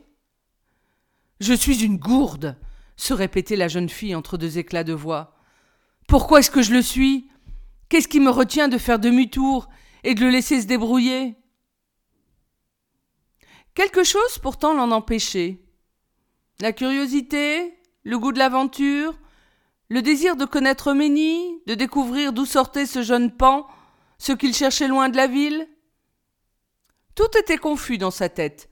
Je 1.41 1.55
suis 1.55 1.85
une 1.85 1.97
gourde, 1.97 2.57
se 2.97 3.15
répétait 3.15 3.57
la 3.57 3.69
jeune 3.69 3.89
fille 3.89 4.15
entre 4.15 4.37
deux 4.37 4.59
éclats 4.59 4.85
de 4.85 4.93
voix. 4.93 5.35
Pourquoi 6.07 6.41
est-ce 6.41 6.51
que 6.51 6.63
je 6.63 6.73
le 6.73 6.83
suis? 6.83 7.31
Qu'est-ce 7.89 8.09
qui 8.09 8.21
me 8.21 8.31
retient 8.31 8.69
de 8.69 8.79
faire 8.79 8.99
demi-tour 8.99 9.69
et 10.05 10.15
de 10.15 10.21
le 10.21 10.31
laisser 10.31 10.61
se 10.61 10.67
débrouiller? 10.67 11.37
Quelque 13.75 14.05
chose 14.05 14.39
pourtant 14.43 14.75
l'en 14.75 14.91
empêchait. 14.91 15.65
La 16.61 16.73
curiosité, 16.73 17.75
le 18.05 18.19
goût 18.19 18.33
de 18.33 18.39
l'aventure, 18.39 19.19
le 19.89 20.03
désir 20.03 20.37
de 20.37 20.45
connaître 20.45 20.93
Ménie, 20.93 21.63
de 21.67 21.75
découvrir 21.75 22.33
d'où 22.33 22.45
sortait 22.45 22.87
ce 22.87 23.03
jeune 23.03 23.35
pan, 23.35 23.67
ce 24.19 24.33
qu'il 24.33 24.55
cherchait 24.55 24.89
loin 24.89 25.09
de 25.09 25.17
la 25.17 25.27
ville. 25.27 25.67
Tout 27.15 27.37
était 27.39 27.59
confus 27.59 27.99
dans 27.99 28.11
sa 28.11 28.29
tête. 28.29 28.70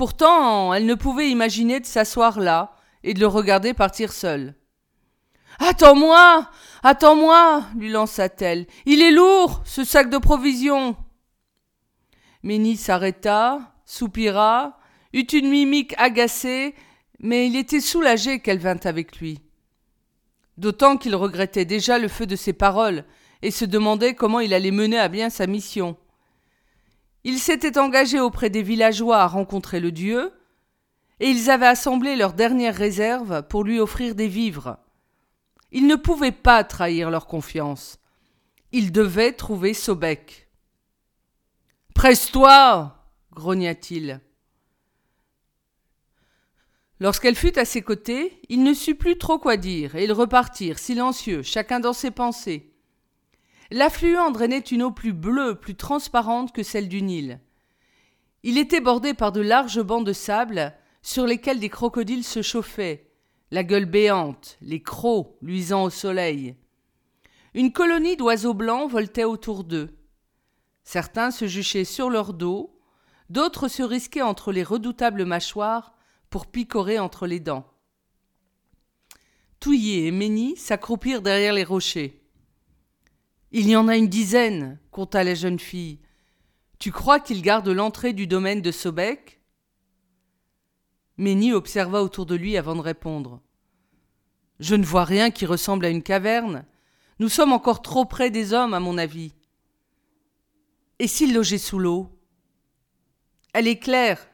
Pourtant, 0.00 0.72
elle 0.72 0.86
ne 0.86 0.94
pouvait 0.94 1.28
imaginer 1.28 1.78
de 1.78 1.84
s'asseoir 1.84 2.40
là 2.40 2.74
et 3.04 3.12
de 3.12 3.20
le 3.20 3.26
regarder 3.26 3.74
partir 3.74 4.14
seul. 4.14 4.54
Attends-moi 5.58 6.48
Attends-moi 6.82 7.64
lui 7.76 7.90
lança-t-elle. 7.90 8.66
Il 8.86 9.02
est 9.02 9.10
lourd, 9.10 9.60
ce 9.66 9.84
sac 9.84 10.08
de 10.08 10.16
provisions. 10.16 10.96
Ménie 12.42 12.78
s'arrêta, 12.78 13.74
soupira, 13.84 14.78
eut 15.12 15.26
une 15.34 15.50
mimique 15.50 15.94
agacée, 15.98 16.74
mais 17.18 17.46
il 17.46 17.54
était 17.54 17.82
soulagé 17.82 18.40
qu'elle 18.40 18.58
vînt 18.58 18.86
avec 18.86 19.18
lui. 19.18 19.42
D'autant 20.56 20.96
qu'il 20.96 21.14
regrettait 21.14 21.66
déjà 21.66 21.98
le 21.98 22.08
feu 22.08 22.24
de 22.24 22.36
ses 22.36 22.54
paroles 22.54 23.04
et 23.42 23.50
se 23.50 23.66
demandait 23.66 24.14
comment 24.14 24.40
il 24.40 24.54
allait 24.54 24.70
mener 24.70 24.98
à 24.98 25.08
bien 25.08 25.28
sa 25.28 25.46
mission. 25.46 25.98
Il 27.24 27.38
s'était 27.38 27.78
engagé 27.78 28.18
auprès 28.18 28.50
des 28.50 28.62
villageois 28.62 29.18
à 29.18 29.26
rencontrer 29.26 29.80
le 29.80 29.92
dieu, 29.92 30.32
et 31.20 31.28
ils 31.28 31.50
avaient 31.50 31.66
assemblé 31.66 32.16
leurs 32.16 32.32
dernières 32.32 32.74
réserves 32.74 33.42
pour 33.48 33.64
lui 33.64 33.78
offrir 33.78 34.14
des 34.14 34.28
vivres. 34.28 34.78
Ils 35.70 35.86
ne 35.86 35.96
pouvaient 35.96 36.32
pas 36.32 36.64
trahir 36.64 37.10
leur 37.10 37.26
confiance. 37.26 37.98
Ils 38.72 38.90
devaient 38.90 39.32
trouver 39.32 39.74
Sobek. 39.74 40.48
Presse-toi 41.94 42.96
grogna-t-il. 43.32 44.20
Lorsqu'elle 46.98 47.36
fut 47.36 47.58
à 47.58 47.64
ses 47.64 47.82
côtés, 47.82 48.40
il 48.48 48.62
ne 48.62 48.74
sut 48.74 48.94
plus 48.94 49.16
trop 49.16 49.38
quoi 49.38 49.56
dire, 49.56 49.96
et 49.96 50.04
ils 50.04 50.12
repartirent, 50.12 50.78
silencieux, 50.78 51.42
chacun 51.42 51.80
dans 51.80 51.92
ses 51.92 52.10
pensées. 52.10 52.69
L'affluent 53.70 54.32
drainait 54.32 54.58
une 54.58 54.82
eau 54.82 54.90
plus 54.90 55.12
bleue, 55.12 55.54
plus 55.54 55.76
transparente 55.76 56.52
que 56.52 56.62
celle 56.62 56.88
du 56.88 57.02
Nil. 57.02 57.40
Il 58.42 58.58
était 58.58 58.80
bordé 58.80 59.14
par 59.14 59.32
de 59.32 59.40
larges 59.40 59.82
bancs 59.82 60.04
de 60.04 60.12
sable 60.12 60.74
sur 61.02 61.26
lesquels 61.26 61.60
des 61.60 61.68
crocodiles 61.68 62.24
se 62.24 62.42
chauffaient, 62.42 63.10
la 63.50 63.62
gueule 63.62 63.84
béante, 63.84 64.58
les 64.60 64.82
crocs 64.82 65.36
luisant 65.40 65.84
au 65.84 65.90
soleil. 65.90 66.56
Une 67.54 67.72
colonie 67.72 68.16
d'oiseaux 68.16 68.54
blancs 68.54 68.90
voltait 68.90 69.24
autour 69.24 69.64
d'eux. 69.64 69.96
Certains 70.82 71.30
se 71.30 71.46
juchaient 71.46 71.84
sur 71.84 72.10
leur 72.10 72.32
dos, 72.32 72.78
d'autres 73.28 73.68
se 73.68 73.82
risquaient 73.82 74.22
entre 74.22 74.52
les 74.52 74.62
redoutables 74.62 75.24
mâchoires 75.24 75.94
pour 76.28 76.46
picorer 76.46 76.98
entre 76.98 77.26
les 77.26 77.40
dents. 77.40 77.66
Touillé 79.58 80.06
et 80.06 80.10
Méni 80.10 80.56
s'accroupirent 80.56 81.22
derrière 81.22 81.52
les 81.52 81.64
rochers. 81.64 82.19
Il 83.52 83.68
y 83.68 83.74
en 83.74 83.88
a 83.88 83.96
une 83.96 84.08
dizaine, 84.08 84.78
compta 84.90 85.24
la 85.24 85.34
jeune 85.34 85.58
fille. 85.58 85.98
Tu 86.78 86.92
crois 86.92 87.18
qu'ils 87.18 87.42
gardent 87.42 87.68
l'entrée 87.68 88.12
du 88.12 88.26
domaine 88.26 88.62
de 88.62 88.70
Sobek? 88.70 89.40
Méni 91.16 91.52
observa 91.52 92.02
autour 92.02 92.26
de 92.26 92.36
lui 92.36 92.56
avant 92.56 92.76
de 92.76 92.80
répondre. 92.80 93.42
Je 94.60 94.74
ne 94.74 94.84
vois 94.84 95.04
rien 95.04 95.30
qui 95.30 95.46
ressemble 95.46 95.84
à 95.84 95.90
une 95.90 96.02
caverne. 96.02 96.64
Nous 97.18 97.28
sommes 97.28 97.52
encore 97.52 97.82
trop 97.82 98.04
près 98.04 98.30
des 98.30 98.52
hommes, 98.52 98.72
à 98.72 98.80
mon 98.80 98.96
avis. 98.98 99.34
Et 100.98 101.08
s'ils 101.08 101.34
logeaient 101.34 101.58
sous 101.58 101.78
l'eau? 101.78 102.08
Elle 103.52 103.66
est 103.66 103.78
claire. 103.78 104.26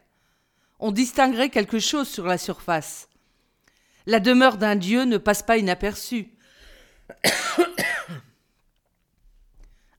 On 0.78 0.92
distinguerait 0.92 1.48
quelque 1.48 1.78
chose 1.78 2.08
sur 2.08 2.26
la 2.26 2.38
surface. 2.38 3.08
La 4.04 4.20
demeure 4.20 4.58
d'un 4.58 4.76
dieu 4.76 5.04
ne 5.04 5.16
passe 5.16 5.42
pas 5.42 5.56
inaperçue. 5.56 6.32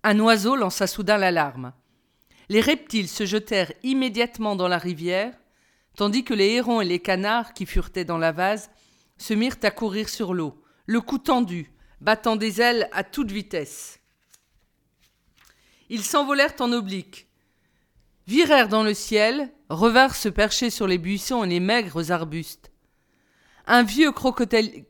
Un 0.10 0.22
oiseau 0.22 0.56
lança 0.56 0.88
soudain 0.88 1.18
l'alarme. 1.18 1.74
Les 2.48 2.62
reptiles 2.62 3.10
se 3.10 3.26
jetèrent 3.26 3.74
immédiatement 3.84 4.56
dans 4.56 4.70
la 4.70 4.78
rivière, 4.78 5.34
tandis 5.98 6.24
que 6.24 6.34
les 6.34 6.52
hérons 6.52 6.80
et 6.80 6.86
les 6.86 7.02
canards 7.02 7.52
qui 7.52 7.66
furetaient 7.66 8.06
dans 8.06 8.18
la 8.18 8.32
vase 8.32 8.70
se 9.18 9.34
mirent 9.34 9.58
à 9.64 9.70
courir 9.70 10.08
sur 10.08 10.34
l'eau, 10.34 10.64
le 10.86 11.02
cou 11.02 11.18
tendu, 11.18 11.74
battant 12.00 12.38
des 12.38 12.62
ailes 12.62 12.88
à 12.94 13.04
toute 13.04 13.34
vitesse. 13.34 14.00
Ils 15.90 16.06
s'envolèrent 16.06 16.56
en 16.62 16.72
oblique, 16.72 17.28
virèrent 18.28 18.70
dans 18.70 18.84
le 18.84 18.94
ciel, 18.94 19.52
revinrent 19.68 20.16
se 20.16 20.30
percher 20.30 20.70
sur 20.70 20.88
les 20.88 21.00
buissons 21.00 21.44
et 21.44 21.50
les 21.50 21.60
maigres 21.60 22.14
arbustes. 22.14 22.72
Un 23.66 23.84
vieux 23.84 24.14
crocodile, 24.14 24.86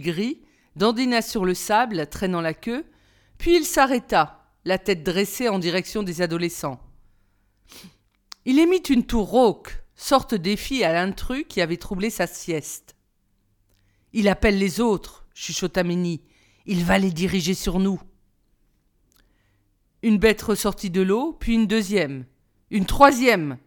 gris 0.00 0.42
dandina 0.76 1.22
sur 1.22 1.44
le 1.44 1.54
sable, 1.54 2.06
traînant 2.06 2.40
la 2.40 2.54
queue, 2.54 2.86
puis 3.36 3.56
il 3.56 3.64
s'arrêta, 3.64 4.43
la 4.64 4.78
tête 4.78 5.02
dressée 5.02 5.48
en 5.48 5.58
direction 5.58 6.02
des 6.02 6.22
adolescents. 6.22 6.80
Il 8.44 8.58
émit 8.58 8.78
une 8.78 9.04
toux 9.04 9.22
rauque, 9.22 9.82
sorte 9.94 10.34
défi 10.34 10.84
à 10.84 10.92
l'intrus 10.92 11.44
qui 11.48 11.60
avait 11.60 11.76
troublé 11.76 12.10
sa 12.10 12.26
sieste. 12.26 12.96
Il 14.12 14.28
appelle 14.28 14.58
les 14.58 14.80
autres, 14.80 15.26
chuchota 15.34 15.82
Ménie. 15.82 16.22
Il 16.66 16.84
va 16.84 16.98
les 16.98 17.10
diriger 17.10 17.54
sur 17.54 17.78
nous. 17.78 18.00
Une 20.02 20.18
bête 20.18 20.42
ressortit 20.42 20.90
de 20.90 21.02
l'eau, 21.02 21.32
puis 21.32 21.54
une 21.54 21.66
deuxième, 21.66 22.26
une 22.70 22.86
troisième. 22.86 23.58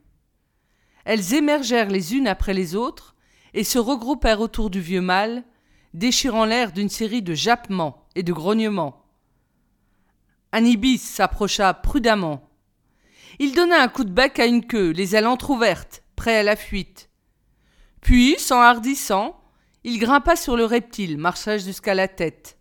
Elles 1.05 1.33
émergèrent 1.33 1.89
les 1.89 2.15
unes 2.15 2.27
après 2.27 2.53
les 2.53 2.75
autres 2.75 3.15
et 3.53 3.63
se 3.63 3.79
regroupèrent 3.79 4.41
autour 4.41 4.69
du 4.69 4.81
vieux 4.81 5.01
mâle, 5.01 5.43
déchirant 5.93 6.45
l'air 6.45 6.71
d'une 6.71 6.89
série 6.89 7.21
de 7.21 7.33
jappements 7.33 8.05
et 8.15 8.23
de 8.23 8.33
grognements. 8.33 9.06
Un 10.51 10.65
ibis 10.65 11.01
s'approcha 11.01 11.73
prudemment. 11.73 12.49
Il 13.39 13.53
donna 13.53 13.81
un 13.81 13.87
coup 13.87 14.03
de 14.03 14.11
bec 14.11 14.39
à 14.39 14.45
une 14.45 14.65
queue, 14.65 14.91
les 14.91 15.15
ailes 15.15 15.27
entr'ouvertes, 15.27 16.03
prêt 16.15 16.37
à 16.37 16.43
la 16.43 16.55
fuite. 16.55 17.09
Puis, 18.01 18.39
s'enhardissant, 18.39 19.39
il 19.83 19.99
grimpa 19.99 20.35
sur 20.35 20.57
le 20.57 20.65
reptile, 20.65 21.17
marcha 21.17 21.57
jusqu'à 21.57 21.93
la 21.93 22.07
tête. 22.07 22.57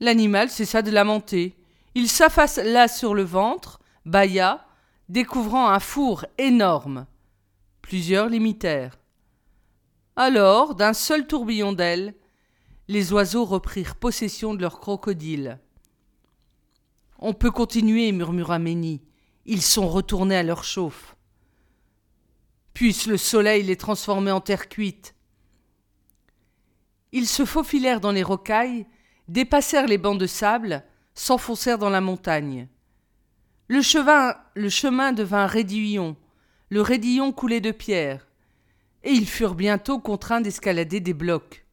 L'animal 0.00 0.50
cessa 0.50 0.82
de 0.82 0.90
lamenter. 0.90 1.56
Il 1.94 2.08
s'affala 2.08 2.88
sur 2.88 3.14
le 3.14 3.22
ventre, 3.22 3.80
bâilla, 4.04 4.66
découvrant 5.08 5.68
un 5.68 5.78
four 5.78 6.26
énorme. 6.38 7.06
Plusieurs 7.82 8.28
l'imitèrent. 8.28 8.98
Alors, 10.16 10.74
d'un 10.74 10.92
seul 10.92 11.26
tourbillon 11.26 11.72
d'ailes, 11.72 12.14
les 12.88 13.12
oiseaux 13.12 13.44
reprirent 13.44 13.96
possession 13.96 14.54
de 14.54 14.60
leur 14.60 14.80
crocodile. 14.80 15.60
On 17.24 17.34
peut 17.34 17.52
continuer, 17.52 18.10
murmura 18.10 18.58
Ménie. 18.58 19.00
Ils 19.46 19.62
sont 19.62 19.88
retournés 19.88 20.34
à 20.34 20.42
leur 20.42 20.64
chauffe. 20.64 21.14
Puisse 22.74 23.06
le 23.06 23.16
soleil 23.16 23.62
les 23.62 23.76
transformer 23.76 24.32
en 24.32 24.40
terre 24.40 24.68
cuite. 24.68 25.14
Ils 27.12 27.28
se 27.28 27.44
faufilèrent 27.44 28.00
dans 28.00 28.10
les 28.10 28.24
rocailles, 28.24 28.86
dépassèrent 29.28 29.86
les 29.86 29.98
bancs 29.98 30.18
de 30.18 30.26
sable, 30.26 30.82
s'enfoncèrent 31.14 31.78
dans 31.78 31.90
la 31.90 32.00
montagne. 32.00 32.66
Le, 33.68 33.82
chemin, 33.82 34.34
le 34.54 34.68
chemin 34.68 35.12
devint 35.12 35.46
raidillon, 35.46 36.16
le 36.70 36.80
raidillon 36.80 37.30
coulait 37.30 37.60
de 37.60 37.70
pierres, 37.70 38.26
et 39.04 39.12
ils 39.12 39.28
furent 39.28 39.54
bientôt 39.54 40.00
contraints 40.00 40.40
d'escalader 40.40 40.98
des 40.98 41.14
blocs. 41.14 41.64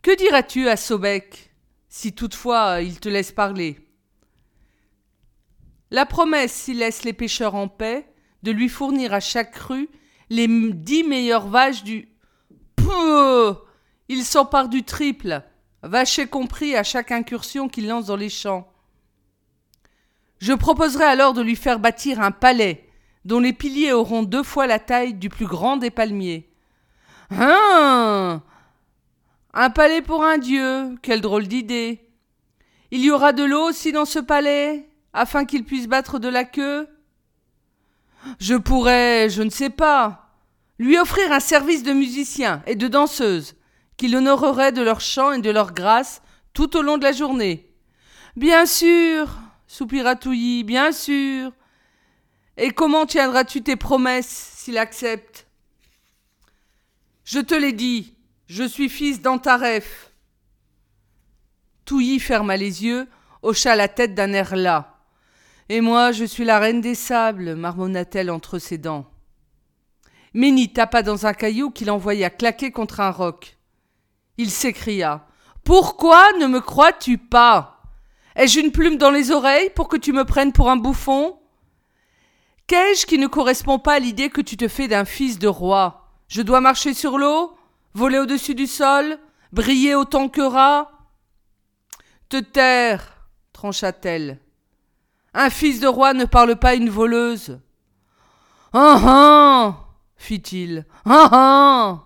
Que 0.00 0.16
diras-tu 0.16 0.70
à 0.70 0.78
Sobek, 0.78 1.53
si 1.94 2.12
toutefois 2.12 2.80
il 2.82 2.98
te 2.98 3.08
laisse 3.08 3.30
parler 3.30 3.78
La 5.92 6.04
promesse, 6.04 6.52
s'il 6.52 6.78
laisse 6.78 7.04
les 7.04 7.12
pêcheurs 7.12 7.54
en 7.54 7.68
paix, 7.68 8.12
de 8.42 8.50
lui 8.50 8.68
fournir 8.68 9.14
à 9.14 9.20
chaque 9.20 9.52
crue 9.52 9.88
les 10.28 10.48
dix 10.48 11.04
meilleures 11.04 11.46
vaches 11.46 11.84
du. 11.84 12.08
Pouh 12.74 13.54
Il 14.08 14.24
s'empare 14.24 14.68
du 14.68 14.82
triple, 14.82 15.44
vacher 15.84 16.26
compris 16.26 16.74
à 16.74 16.82
chaque 16.82 17.12
incursion 17.12 17.68
qu'il 17.68 17.86
lance 17.86 18.06
dans 18.06 18.16
les 18.16 18.28
champs. 18.28 18.66
Je 20.40 20.52
proposerai 20.52 21.04
alors 21.04 21.32
de 21.32 21.42
lui 21.42 21.54
faire 21.54 21.78
bâtir 21.78 22.20
un 22.20 22.32
palais, 22.32 22.88
dont 23.24 23.38
les 23.38 23.52
piliers 23.52 23.92
auront 23.92 24.24
deux 24.24 24.42
fois 24.42 24.66
la 24.66 24.80
taille 24.80 25.14
du 25.14 25.28
plus 25.28 25.46
grand 25.46 25.76
des 25.76 25.90
palmiers. 25.90 26.50
Hein? 27.30 28.42
Un 29.54 29.70
palais 29.70 30.02
pour 30.02 30.24
un 30.24 30.36
dieu, 30.36 30.96
quelle 31.00 31.20
drôle 31.20 31.46
d'idée. 31.46 32.00
Il 32.90 33.00
y 33.00 33.10
aura 33.10 33.32
de 33.32 33.44
l'eau 33.44 33.68
aussi 33.68 33.92
dans 33.92 34.04
ce 34.04 34.18
palais, 34.18 34.88
afin 35.12 35.44
qu'il 35.44 35.64
puisse 35.64 35.86
battre 35.86 36.18
de 36.18 36.28
la 36.28 36.44
queue 36.44 36.88
je 38.38 38.54
pourrais, 38.54 39.28
je 39.30 39.42
ne 39.42 39.50
sais 39.50 39.70
pas, 39.70 40.30
lui 40.78 40.98
offrir 40.98 41.30
un 41.32 41.40
service 41.40 41.82
de 41.82 41.92
musicien 41.92 42.62
et 42.66 42.74
de 42.74 42.88
danseuse, 42.88 43.54
qui 43.96 44.08
l'honorerait 44.08 44.72
de 44.72 44.82
leur 44.82 45.00
chant 45.00 45.32
et 45.32 45.40
de 45.40 45.50
leur 45.50 45.72
grâce 45.72 46.22
tout 46.52 46.76
au 46.76 46.82
long 46.82 46.98
de 46.98 47.04
la 47.04 47.12
journée. 47.12 47.70
Bien 48.36 48.66
sûr, 48.66 49.38
soupira 49.66 50.16
Touilly, 50.16 50.64
bien 50.64 50.92
sûr. 50.92 51.52
Et 52.56 52.70
comment 52.70 53.06
tiendras-tu 53.06 53.62
tes 53.62 53.76
promesses 53.76 54.52
s'il 54.56 54.78
accepte? 54.78 55.46
Je 57.24 57.40
te 57.40 57.54
l'ai 57.54 57.72
dit, 57.72 58.14
je 58.54 58.62
suis 58.62 58.88
fils 58.88 59.20
d'Antaref. 59.20 60.12
Touilly 61.84 62.20
ferma 62.20 62.56
les 62.56 62.84
yeux, 62.84 63.08
hocha 63.42 63.74
la 63.74 63.88
tête 63.88 64.14
d'un 64.14 64.32
air 64.32 64.54
las. 64.54 64.84
Et 65.68 65.80
moi, 65.80 66.12
je 66.12 66.24
suis 66.24 66.44
la 66.44 66.60
reine 66.60 66.80
des 66.80 66.94
sables, 66.94 67.56
marmonna-t-elle 67.56 68.30
entre 68.30 68.60
ses 68.60 68.78
dents. 68.78 69.10
Ménie 70.34 70.72
tapa 70.72 71.02
dans 71.02 71.26
un 71.26 71.32
caillou 71.32 71.72
qu'il 71.72 71.90
envoya 71.90 72.30
claquer 72.30 72.70
contre 72.70 73.00
un 73.00 73.10
roc. 73.10 73.58
Il 74.38 74.52
s'écria. 74.52 75.26
Pourquoi 75.64 76.24
ne 76.38 76.46
me 76.46 76.60
crois-tu 76.60 77.18
pas? 77.18 77.82
Ai-je 78.36 78.60
une 78.60 78.70
plume 78.70 78.98
dans 78.98 79.10
les 79.10 79.32
oreilles 79.32 79.70
pour 79.74 79.88
que 79.88 79.96
tu 79.96 80.12
me 80.12 80.24
prennes 80.24 80.52
pour 80.52 80.70
un 80.70 80.76
bouffon? 80.76 81.40
Qu'ai-je 82.68 83.04
qui 83.04 83.18
ne 83.18 83.26
correspond 83.26 83.80
pas 83.80 83.94
à 83.94 83.98
l'idée 83.98 84.30
que 84.30 84.40
tu 84.40 84.56
te 84.56 84.68
fais 84.68 84.86
d'un 84.86 85.04
fils 85.04 85.40
de 85.40 85.48
roi? 85.48 86.08
Je 86.28 86.40
dois 86.40 86.60
marcher 86.60 86.94
sur 86.94 87.18
l'eau? 87.18 87.56
Voler 87.94 88.18
au-dessus 88.18 88.54
du 88.54 88.66
sol 88.66 89.18
Briller 89.52 89.94
autant 89.94 90.28
que 90.28 90.40
rat 90.40 90.90
Te 92.28 92.40
taire 92.40 93.28
trancha-t-elle. 93.52 94.40
Un 95.32 95.48
fils 95.48 95.80
de 95.80 95.86
roi 95.86 96.12
ne 96.12 96.24
parle 96.24 96.56
pas 96.56 96.74
une 96.74 96.90
voleuse. 96.90 97.60
Ah 98.72 99.00
ah 99.04 99.78
fit-il. 100.16 100.84
Ah 101.04 101.28
ah 101.32 102.04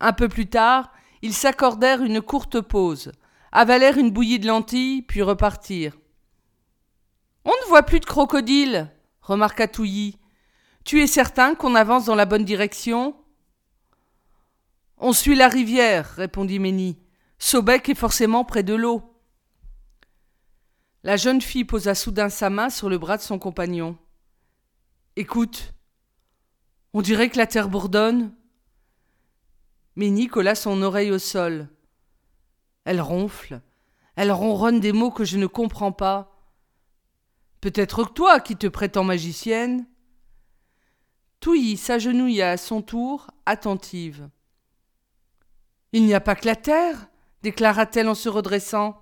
Un 0.00 0.12
peu 0.12 0.28
plus 0.28 0.48
tard, 0.48 0.90
ils 1.22 1.34
s'accordèrent 1.34 2.02
une 2.02 2.20
courte 2.20 2.60
pause, 2.60 3.12
avalèrent 3.52 3.98
une 3.98 4.10
bouillie 4.10 4.38
de 4.38 4.46
lentilles, 4.46 5.02
puis 5.02 5.22
repartirent. 5.22 5.96
On 7.44 7.50
ne 7.50 7.68
voit 7.68 7.82
plus 7.82 8.00
de 8.00 8.06
crocodiles, 8.06 8.88
remarqua 9.20 9.68
Touilly. 9.68 10.18
Tu 10.84 11.02
es 11.02 11.06
certain 11.06 11.54
qu'on 11.54 11.74
avance 11.74 12.06
dans 12.06 12.14
la 12.14 12.26
bonne 12.26 12.44
direction? 12.44 13.14
On 15.04 15.12
suit 15.12 15.34
la 15.34 15.48
rivière, 15.48 16.14
répondit 16.14 16.60
Ménie. 16.60 16.96
Saubec 17.40 17.88
est 17.88 17.96
forcément 17.96 18.44
près 18.44 18.62
de 18.62 18.72
l'eau. 18.72 19.02
La 21.02 21.16
jeune 21.16 21.40
fille 21.40 21.64
posa 21.64 21.96
soudain 21.96 22.28
sa 22.28 22.50
main 22.50 22.70
sur 22.70 22.88
le 22.88 22.98
bras 22.98 23.16
de 23.16 23.22
son 23.22 23.40
compagnon. 23.40 23.98
Écoute, 25.16 25.74
on 26.92 27.02
dirait 27.02 27.30
que 27.30 27.38
la 27.38 27.48
terre 27.48 27.68
bourdonne. 27.68 28.32
Ménie 29.96 30.28
colla 30.28 30.54
son 30.54 30.80
oreille 30.82 31.10
au 31.10 31.18
sol. 31.18 31.68
Elle 32.84 33.00
ronfle, 33.00 33.60
elle 34.14 34.30
ronronne 34.30 34.78
des 34.78 34.92
mots 34.92 35.10
que 35.10 35.24
je 35.24 35.36
ne 35.36 35.48
comprends 35.48 35.90
pas. 35.90 36.46
Peut-être 37.60 38.04
que 38.04 38.12
toi 38.12 38.38
qui 38.38 38.54
te 38.54 38.68
prétends 38.68 39.02
magicienne. 39.02 39.84
Touilly 41.40 41.76
s'agenouilla 41.76 42.52
à 42.52 42.56
son 42.56 42.82
tour, 42.82 43.32
attentive. 43.46 44.30
Il 45.92 46.06
n'y 46.06 46.14
a 46.14 46.20
pas 46.20 46.34
que 46.34 46.46
la 46.46 46.56
terre, 46.56 47.08
déclara-t-elle 47.42 48.08
en 48.08 48.14
se 48.14 48.28
redressant. 48.28 49.00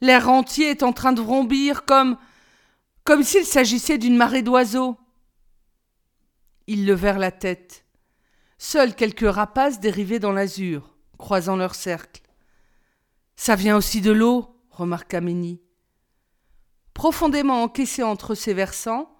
L'air 0.00 0.28
entier 0.28 0.70
est 0.70 0.82
en 0.82 0.92
train 0.92 1.12
de 1.12 1.20
vrombir 1.20 1.84
comme. 1.84 2.16
comme 3.04 3.22
s'il 3.22 3.44
s'agissait 3.44 3.98
d'une 3.98 4.16
marée 4.16 4.42
d'oiseaux. 4.42 4.96
Ils 6.66 6.86
levèrent 6.86 7.18
la 7.18 7.30
tête. 7.30 7.84
Seuls 8.58 8.94
quelques 8.94 9.30
rapaces 9.30 9.80
dérivaient 9.80 10.18
dans 10.18 10.32
l'azur, 10.32 10.96
croisant 11.18 11.56
leur 11.56 11.74
cercle. 11.74 12.22
Ça 13.36 13.56
vient 13.56 13.76
aussi 13.76 14.00
de 14.00 14.12
l'eau, 14.12 14.56
remarqua 14.70 15.20
Ménie. 15.20 15.60
Profondément 16.94 17.62
encaissée 17.62 18.02
entre 18.02 18.34
ses 18.34 18.54
versants, 18.54 19.14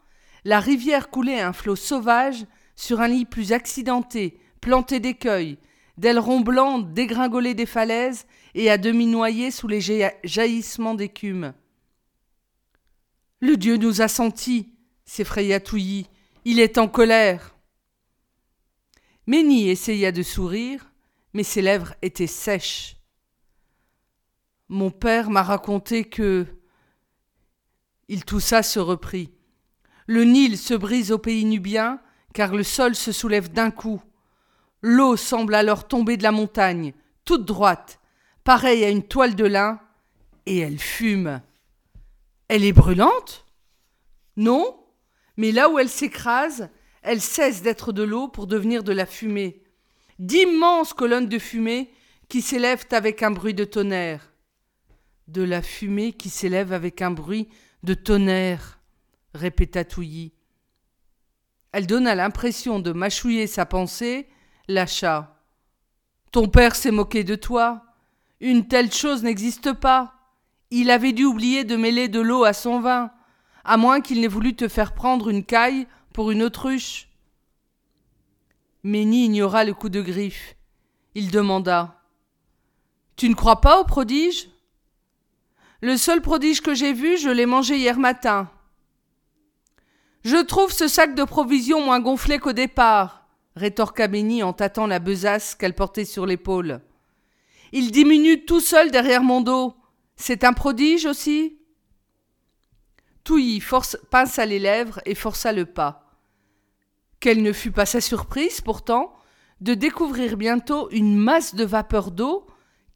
la 0.45 0.61
rivière 0.61 1.11
coulait 1.11 1.41
un 1.41 1.53
flot 1.53 1.77
sauvage 1.77 2.47
sur 2.77 3.01
un 3.01 3.09
lit 3.09 3.25
plus 3.25 3.53
accidenté, 3.53 4.41
planté 4.61 5.01
d'écueils, 5.01 5.59
d'ailerons 5.97 6.41
blancs 6.41 6.93
dégringolés 6.93 7.55
des 7.55 7.67
falaises 7.67 8.27
et 8.55 8.71
à 8.71 8.79
demi 8.79 9.07
noyés 9.07 9.51
sous 9.51 9.69
les 9.69 9.81
jaillissements 9.81 10.95
d'écume. 10.95 11.55
Le 13.41 13.57
Dieu 13.57 13.77
nous 13.77 14.01
a 14.01 14.09
sentis, 14.09 14.73
s'effraya 15.05 15.61
Touilly. 15.61 16.09
Il 16.45 16.61
est 16.61 16.79
en 16.79 16.89
colère. 16.89 17.57
Ménie 19.27 19.69
essaya 19.69 20.13
de 20.13 20.23
sourire, 20.23 20.93
mais 21.33 21.43
ses 21.43 21.63
lèvres 21.63 21.95
étaient 22.03 22.27
sèches. 22.27 22.97
Mon 24.69 24.91
père 24.91 25.31
m'a 25.31 25.43
raconté 25.43 26.05
que 26.05 26.47
il 28.09 28.25
toussa, 28.25 28.63
se 28.63 28.79
reprit. 28.79 29.33
Le 30.07 30.25
Nil 30.25 30.59
se 30.59 30.75
brise 30.75 31.11
au 31.11 31.19
pays 31.19 31.45
nubien, 31.45 32.01
car 32.35 32.55
le 32.55 32.63
sol 32.63 32.95
se 32.95 33.13
soulève 33.13 33.51
d'un 33.51 33.71
coup. 33.71 34.03
L'eau 34.87 35.17
semble 35.17 35.55
alors 35.55 35.89
tomber 35.89 36.19
de 36.19 36.23
la 36.23 36.31
montagne, 36.31 36.93
toute 37.25 37.47
droite, 37.47 38.01
pareille 38.45 38.85
à 38.85 38.91
une 38.91 39.03
toile 39.03 39.35
de 39.35 39.47
lin, 39.47 39.81
et 40.45 40.59
elle 40.59 40.79
fume. 40.79 41.41
Elle 42.49 42.67
est 42.67 42.75
brûlante? 42.75 43.47
Non, 44.37 44.79
mais 45.39 45.53
là 45.53 45.71
où 45.71 45.79
elle 45.79 45.89
s'écrase, 45.89 46.69
elle 47.01 47.23
cesse 47.23 47.63
d'être 47.63 47.93
de 47.93 48.03
l'eau 48.03 48.29
pour 48.29 48.47
devenir 48.47 48.85
de 48.85 48.93
la 48.93 49.07
fumée. 49.07 49.63
D'immenses 50.19 50.93
colonnes 50.93 51.31
de 51.31 51.39
fumée 51.39 51.91
qui 52.29 52.43
s'élèvent 52.43 52.85
avec 52.91 53.23
un 53.23 53.31
bruit 53.31 53.55
de 53.55 53.65
tonnerre. 53.65 54.35
De 55.29 55.43
la 55.43 55.63
fumée 55.63 56.13
qui 56.13 56.29
s'élève 56.29 56.75
avec 56.75 57.01
un 57.01 57.11
bruit 57.11 57.49
de 57.85 57.95
tonnerre, 57.95 58.81
répéta 59.33 59.87
Touilly. 59.87 60.35
Elle 61.73 61.87
donna 61.87 62.15
l'impression 62.15 62.81
de 62.81 62.93
mâchouiller 62.93 63.47
sa 63.47 63.65
pensée, 63.65 64.29
lâcha. 64.69 65.37
Ton 66.33 66.49
père 66.49 66.75
s'est 66.75 66.91
moqué 66.91 67.25
de 67.25 67.35
toi. 67.35 67.83
Une 68.41 68.67
telle 68.67 68.93
chose 68.93 69.23
n'existe 69.23 69.73
pas. 69.73 70.15
Il 70.71 70.91
avait 70.91 71.13
dû 71.13 71.25
oublier 71.25 71.65
de 71.65 71.77
mêler 71.77 72.09
de 72.09 72.21
l'eau 72.21 72.45
à 72.45 72.53
son 72.53 72.81
vin, 72.81 73.11
à 73.65 73.77
moins 73.77 74.01
qu'il 74.01 74.21
n'ait 74.21 74.27
voulu 74.27 74.57
te 74.57 74.69
faire 74.69 74.95
prendre 74.95 75.29
une 75.29 75.45
caille 75.45 75.87
pour 76.13 76.31
une 76.31 76.43
autruche. 76.43 77.09
Ménie 78.83 79.27
ignora 79.27 79.65
le 79.65 79.75
coup 79.75 79.89
de 79.89 80.03
griffe. 80.03 80.57
Il 81.15 81.31
demanda. 81.31 82.03
Tu 83.17 83.29
ne 83.29 83.35
crois 83.35 83.61
pas 83.61 83.81
au 83.81 83.85
prodige 83.85 84.49
le 85.85 85.99
seul 85.99 86.23
prodige 86.23 86.63
que 86.63 86.73
j'ai 86.73 86.95
vu, 86.95 87.19
je 87.19 87.29
l'ai 87.29 87.45
mangé 87.45 87.77
hier 87.77 87.99
matin. 87.99 88.51
Je 90.25 90.39
trouve 90.39 90.73
ce 90.73 90.89
sac 90.89 91.15
de 91.15 91.25
provisions 91.25 91.85
moins 91.85 92.01
gonflé 92.01 92.39
qu'au 92.39 92.55
départ, 92.55 93.24
rétorqua 93.57 94.09
Béni 94.09 94.43
en 94.43 94.53
tâtant 94.53 94.87
la 94.87 94.99
besace 94.99 95.55
qu'elle 95.55 95.75
portait 95.75 96.05
sur 96.05 96.27
l'épaule. 96.27 96.81
Il 97.73 97.91
diminue 97.91 98.45
tout 98.45 98.61
seul 98.61 98.91
derrière 98.91 99.23
mon 99.23 99.41
dos. 99.41 99.75
C'est 100.17 100.45
un 100.45 100.53
prodige 100.53 101.07
aussi? 101.07 101.59
Touilly 103.25 103.63
pinça 104.11 104.47
les 104.47 104.59
lèvres 104.59 105.01
et 105.07 105.15
força 105.15 105.53
le 105.53 105.67
pas. 105.67 106.13
Quelle 107.21 107.43
ne 107.43 107.53
fut 107.53 107.73
pas 107.73 107.87
sa 107.87 108.01
surprise, 108.01 108.61
pourtant, 108.61 109.15
de 109.61 109.75
découvrir 109.75 110.37
bientôt 110.37 110.91
une 110.91 111.17
masse 111.17 111.55
de 111.55 111.65
vapeur 111.65 112.11
d'eau 112.11 112.47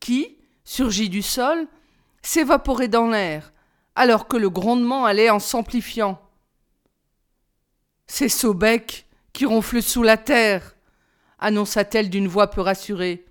qui, 0.01 0.37
surgit 0.65 1.09
du 1.09 1.23
sol, 1.23 1.67
s'évaporer 2.23 2.89
dans 2.89 3.09
l'air, 3.09 3.53
alors 3.95 4.29
que 4.29 4.37
le 4.37 4.51
grondement 4.51 5.07
allait 5.07 5.31
en 5.31 5.39
s'amplifiant. 5.39 6.21
C'est 8.07 8.29
Saubec 8.29 9.08
qui 9.39 9.47
ronfle 9.47 9.81
sous 9.85 10.03
la 10.03 10.17
terre, 10.17 10.75
annonça-t-elle 11.39 12.11
d'une 12.11 12.27
voix 12.27 12.51
peu 12.51 12.61
rassurée. 12.61 13.25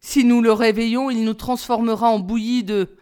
Si 0.00 0.24
nous 0.24 0.40
le 0.40 0.50
réveillons, 0.50 1.10
il 1.10 1.24
nous 1.24 1.34
transformera 1.34 2.08
en 2.08 2.20
bouillie 2.20 2.64
de. 2.64 2.96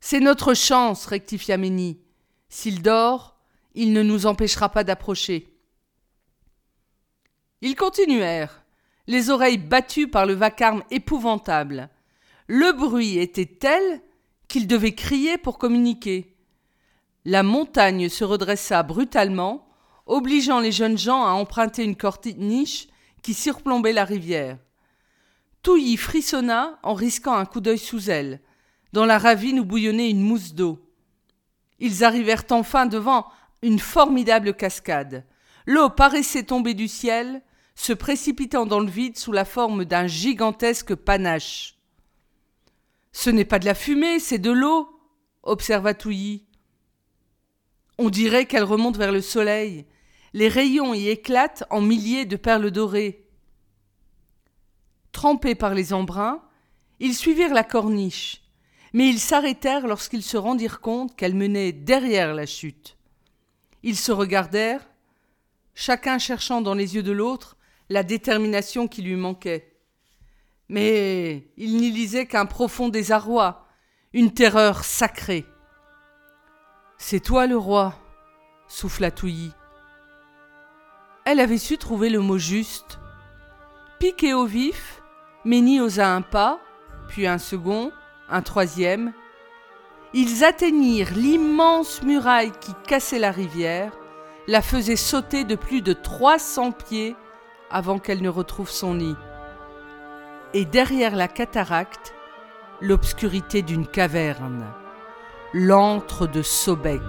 C'est 0.00 0.20
notre 0.20 0.54
chance, 0.54 1.04
rectifia 1.04 1.58
Ménie. 1.58 2.00
S'il 2.48 2.80
dort, 2.80 3.36
il 3.74 3.92
ne 3.92 4.02
nous 4.02 4.24
empêchera 4.24 4.70
pas 4.70 4.82
d'approcher. 4.82 5.54
Ils 7.60 7.76
continuèrent, 7.76 8.64
les 9.06 9.28
oreilles 9.28 9.58
battues 9.58 10.08
par 10.08 10.24
le 10.24 10.32
vacarme 10.32 10.84
épouvantable. 10.90 11.90
Le 12.46 12.72
bruit 12.72 13.18
était 13.18 13.44
tel 13.44 14.00
qu'il 14.48 14.66
devait 14.66 14.94
crier 14.94 15.36
pour 15.36 15.58
communiquer. 15.58 16.34
La 17.26 17.42
montagne 17.42 18.08
se 18.08 18.24
redressa 18.24 18.82
brutalement, 18.82 19.69
obligeant 20.10 20.58
les 20.60 20.72
jeunes 20.72 20.98
gens 20.98 21.24
à 21.24 21.30
emprunter 21.30 21.84
une 21.84 21.96
corniche 21.96 22.88
qui 23.22 23.32
surplombait 23.32 23.92
la 23.92 24.04
rivière. 24.04 24.58
Touilly 25.62 25.96
frissonna 25.96 26.78
en 26.82 26.94
risquant 26.94 27.34
un 27.34 27.44
coup 27.44 27.60
d'œil 27.60 27.78
sous 27.78 28.10
elle, 28.10 28.40
dans 28.92 29.04
la 29.06 29.18
ravine 29.18 29.60
où 29.60 29.64
bouillonnait 29.64 30.10
une 30.10 30.22
mousse 30.22 30.52
d'eau. 30.52 30.78
Ils 31.78 32.02
arrivèrent 32.02 32.44
enfin 32.50 32.86
devant 32.86 33.26
une 33.62 33.78
formidable 33.78 34.54
cascade. 34.54 35.24
L'eau 35.66 35.90
paraissait 35.90 36.42
tomber 36.42 36.74
du 36.74 36.88
ciel, 36.88 37.42
se 37.74 37.92
précipitant 37.92 38.66
dans 38.66 38.80
le 38.80 38.90
vide 38.90 39.16
sous 39.16 39.32
la 39.32 39.44
forme 39.44 39.84
d'un 39.84 40.06
gigantesque 40.06 40.94
panache. 40.94 41.78
Ce 43.12 43.30
n'est 43.30 43.44
pas 43.44 43.58
de 43.58 43.66
la 43.66 43.74
fumée, 43.74 44.18
c'est 44.18 44.38
de 44.38 44.50
l'eau, 44.50 44.88
observa 45.42 45.94
Touilly. 45.94 46.44
On 47.98 48.10
dirait 48.10 48.46
qu'elle 48.46 48.64
remonte 48.64 48.96
vers 48.96 49.12
le 49.12 49.20
soleil. 49.20 49.86
Les 50.32 50.48
rayons 50.48 50.94
y 50.94 51.08
éclatent 51.08 51.64
en 51.70 51.80
milliers 51.80 52.24
de 52.24 52.36
perles 52.36 52.70
dorées. 52.70 53.26
Trempés 55.12 55.54
par 55.54 55.74
les 55.74 55.92
embruns, 55.92 56.42
ils 57.00 57.14
suivirent 57.14 57.54
la 57.54 57.64
corniche, 57.64 58.42
mais 58.92 59.08
ils 59.08 59.18
s'arrêtèrent 59.18 59.86
lorsqu'ils 59.86 60.22
se 60.22 60.36
rendirent 60.36 60.80
compte 60.80 61.16
qu'elle 61.16 61.34
menait 61.34 61.72
derrière 61.72 62.34
la 62.34 62.46
chute. 62.46 62.96
Ils 63.82 63.96
se 63.96 64.12
regardèrent, 64.12 64.88
chacun 65.74 66.18
cherchant 66.18 66.60
dans 66.60 66.74
les 66.74 66.94
yeux 66.94 67.02
de 67.02 67.12
l'autre 67.12 67.56
la 67.88 68.02
détermination 68.02 68.86
qui 68.86 69.02
lui 69.02 69.16
manquait 69.16 69.70
mais 70.70 71.50
il 71.56 71.78
n'y 71.78 71.90
lisait 71.90 72.26
qu'un 72.26 72.46
profond 72.46 72.88
désarroi, 72.88 73.66
une 74.12 74.32
terreur 74.32 74.84
sacrée. 74.84 75.44
C'est 76.96 77.18
toi 77.18 77.48
le 77.48 77.56
roi, 77.56 77.94
souffla 78.68 79.10
Touilly. 79.10 79.50
Elle 81.32 81.38
avait 81.38 81.58
su 81.58 81.78
trouver 81.78 82.10
le 82.10 82.18
mot 82.18 82.38
juste. 82.38 82.98
Piqué 84.00 84.34
au 84.34 84.46
vif, 84.46 85.00
Ménie 85.44 85.80
osa 85.80 86.12
un 86.12 86.22
pas, 86.22 86.58
puis 87.06 87.28
un 87.28 87.38
second, 87.38 87.92
un 88.28 88.42
troisième. 88.42 89.12
Ils 90.12 90.42
atteignirent 90.42 91.14
l'immense 91.14 92.02
muraille 92.02 92.50
qui 92.60 92.72
cassait 92.84 93.20
la 93.20 93.30
rivière, 93.30 93.92
la 94.48 94.60
faisait 94.60 94.96
sauter 94.96 95.44
de 95.44 95.54
plus 95.54 95.82
de 95.82 95.92
trois 95.92 96.40
cents 96.40 96.72
pieds 96.72 97.14
avant 97.70 98.00
qu'elle 98.00 98.22
ne 98.22 98.28
retrouve 98.28 98.68
son 98.68 98.94
nid. 98.94 99.14
Et 100.52 100.64
derrière 100.64 101.14
la 101.14 101.28
cataracte, 101.28 102.12
l'obscurité 102.80 103.62
d'une 103.62 103.86
caverne, 103.86 104.66
l'antre 105.54 106.26
de 106.26 106.42
Sobek. 106.42 107.00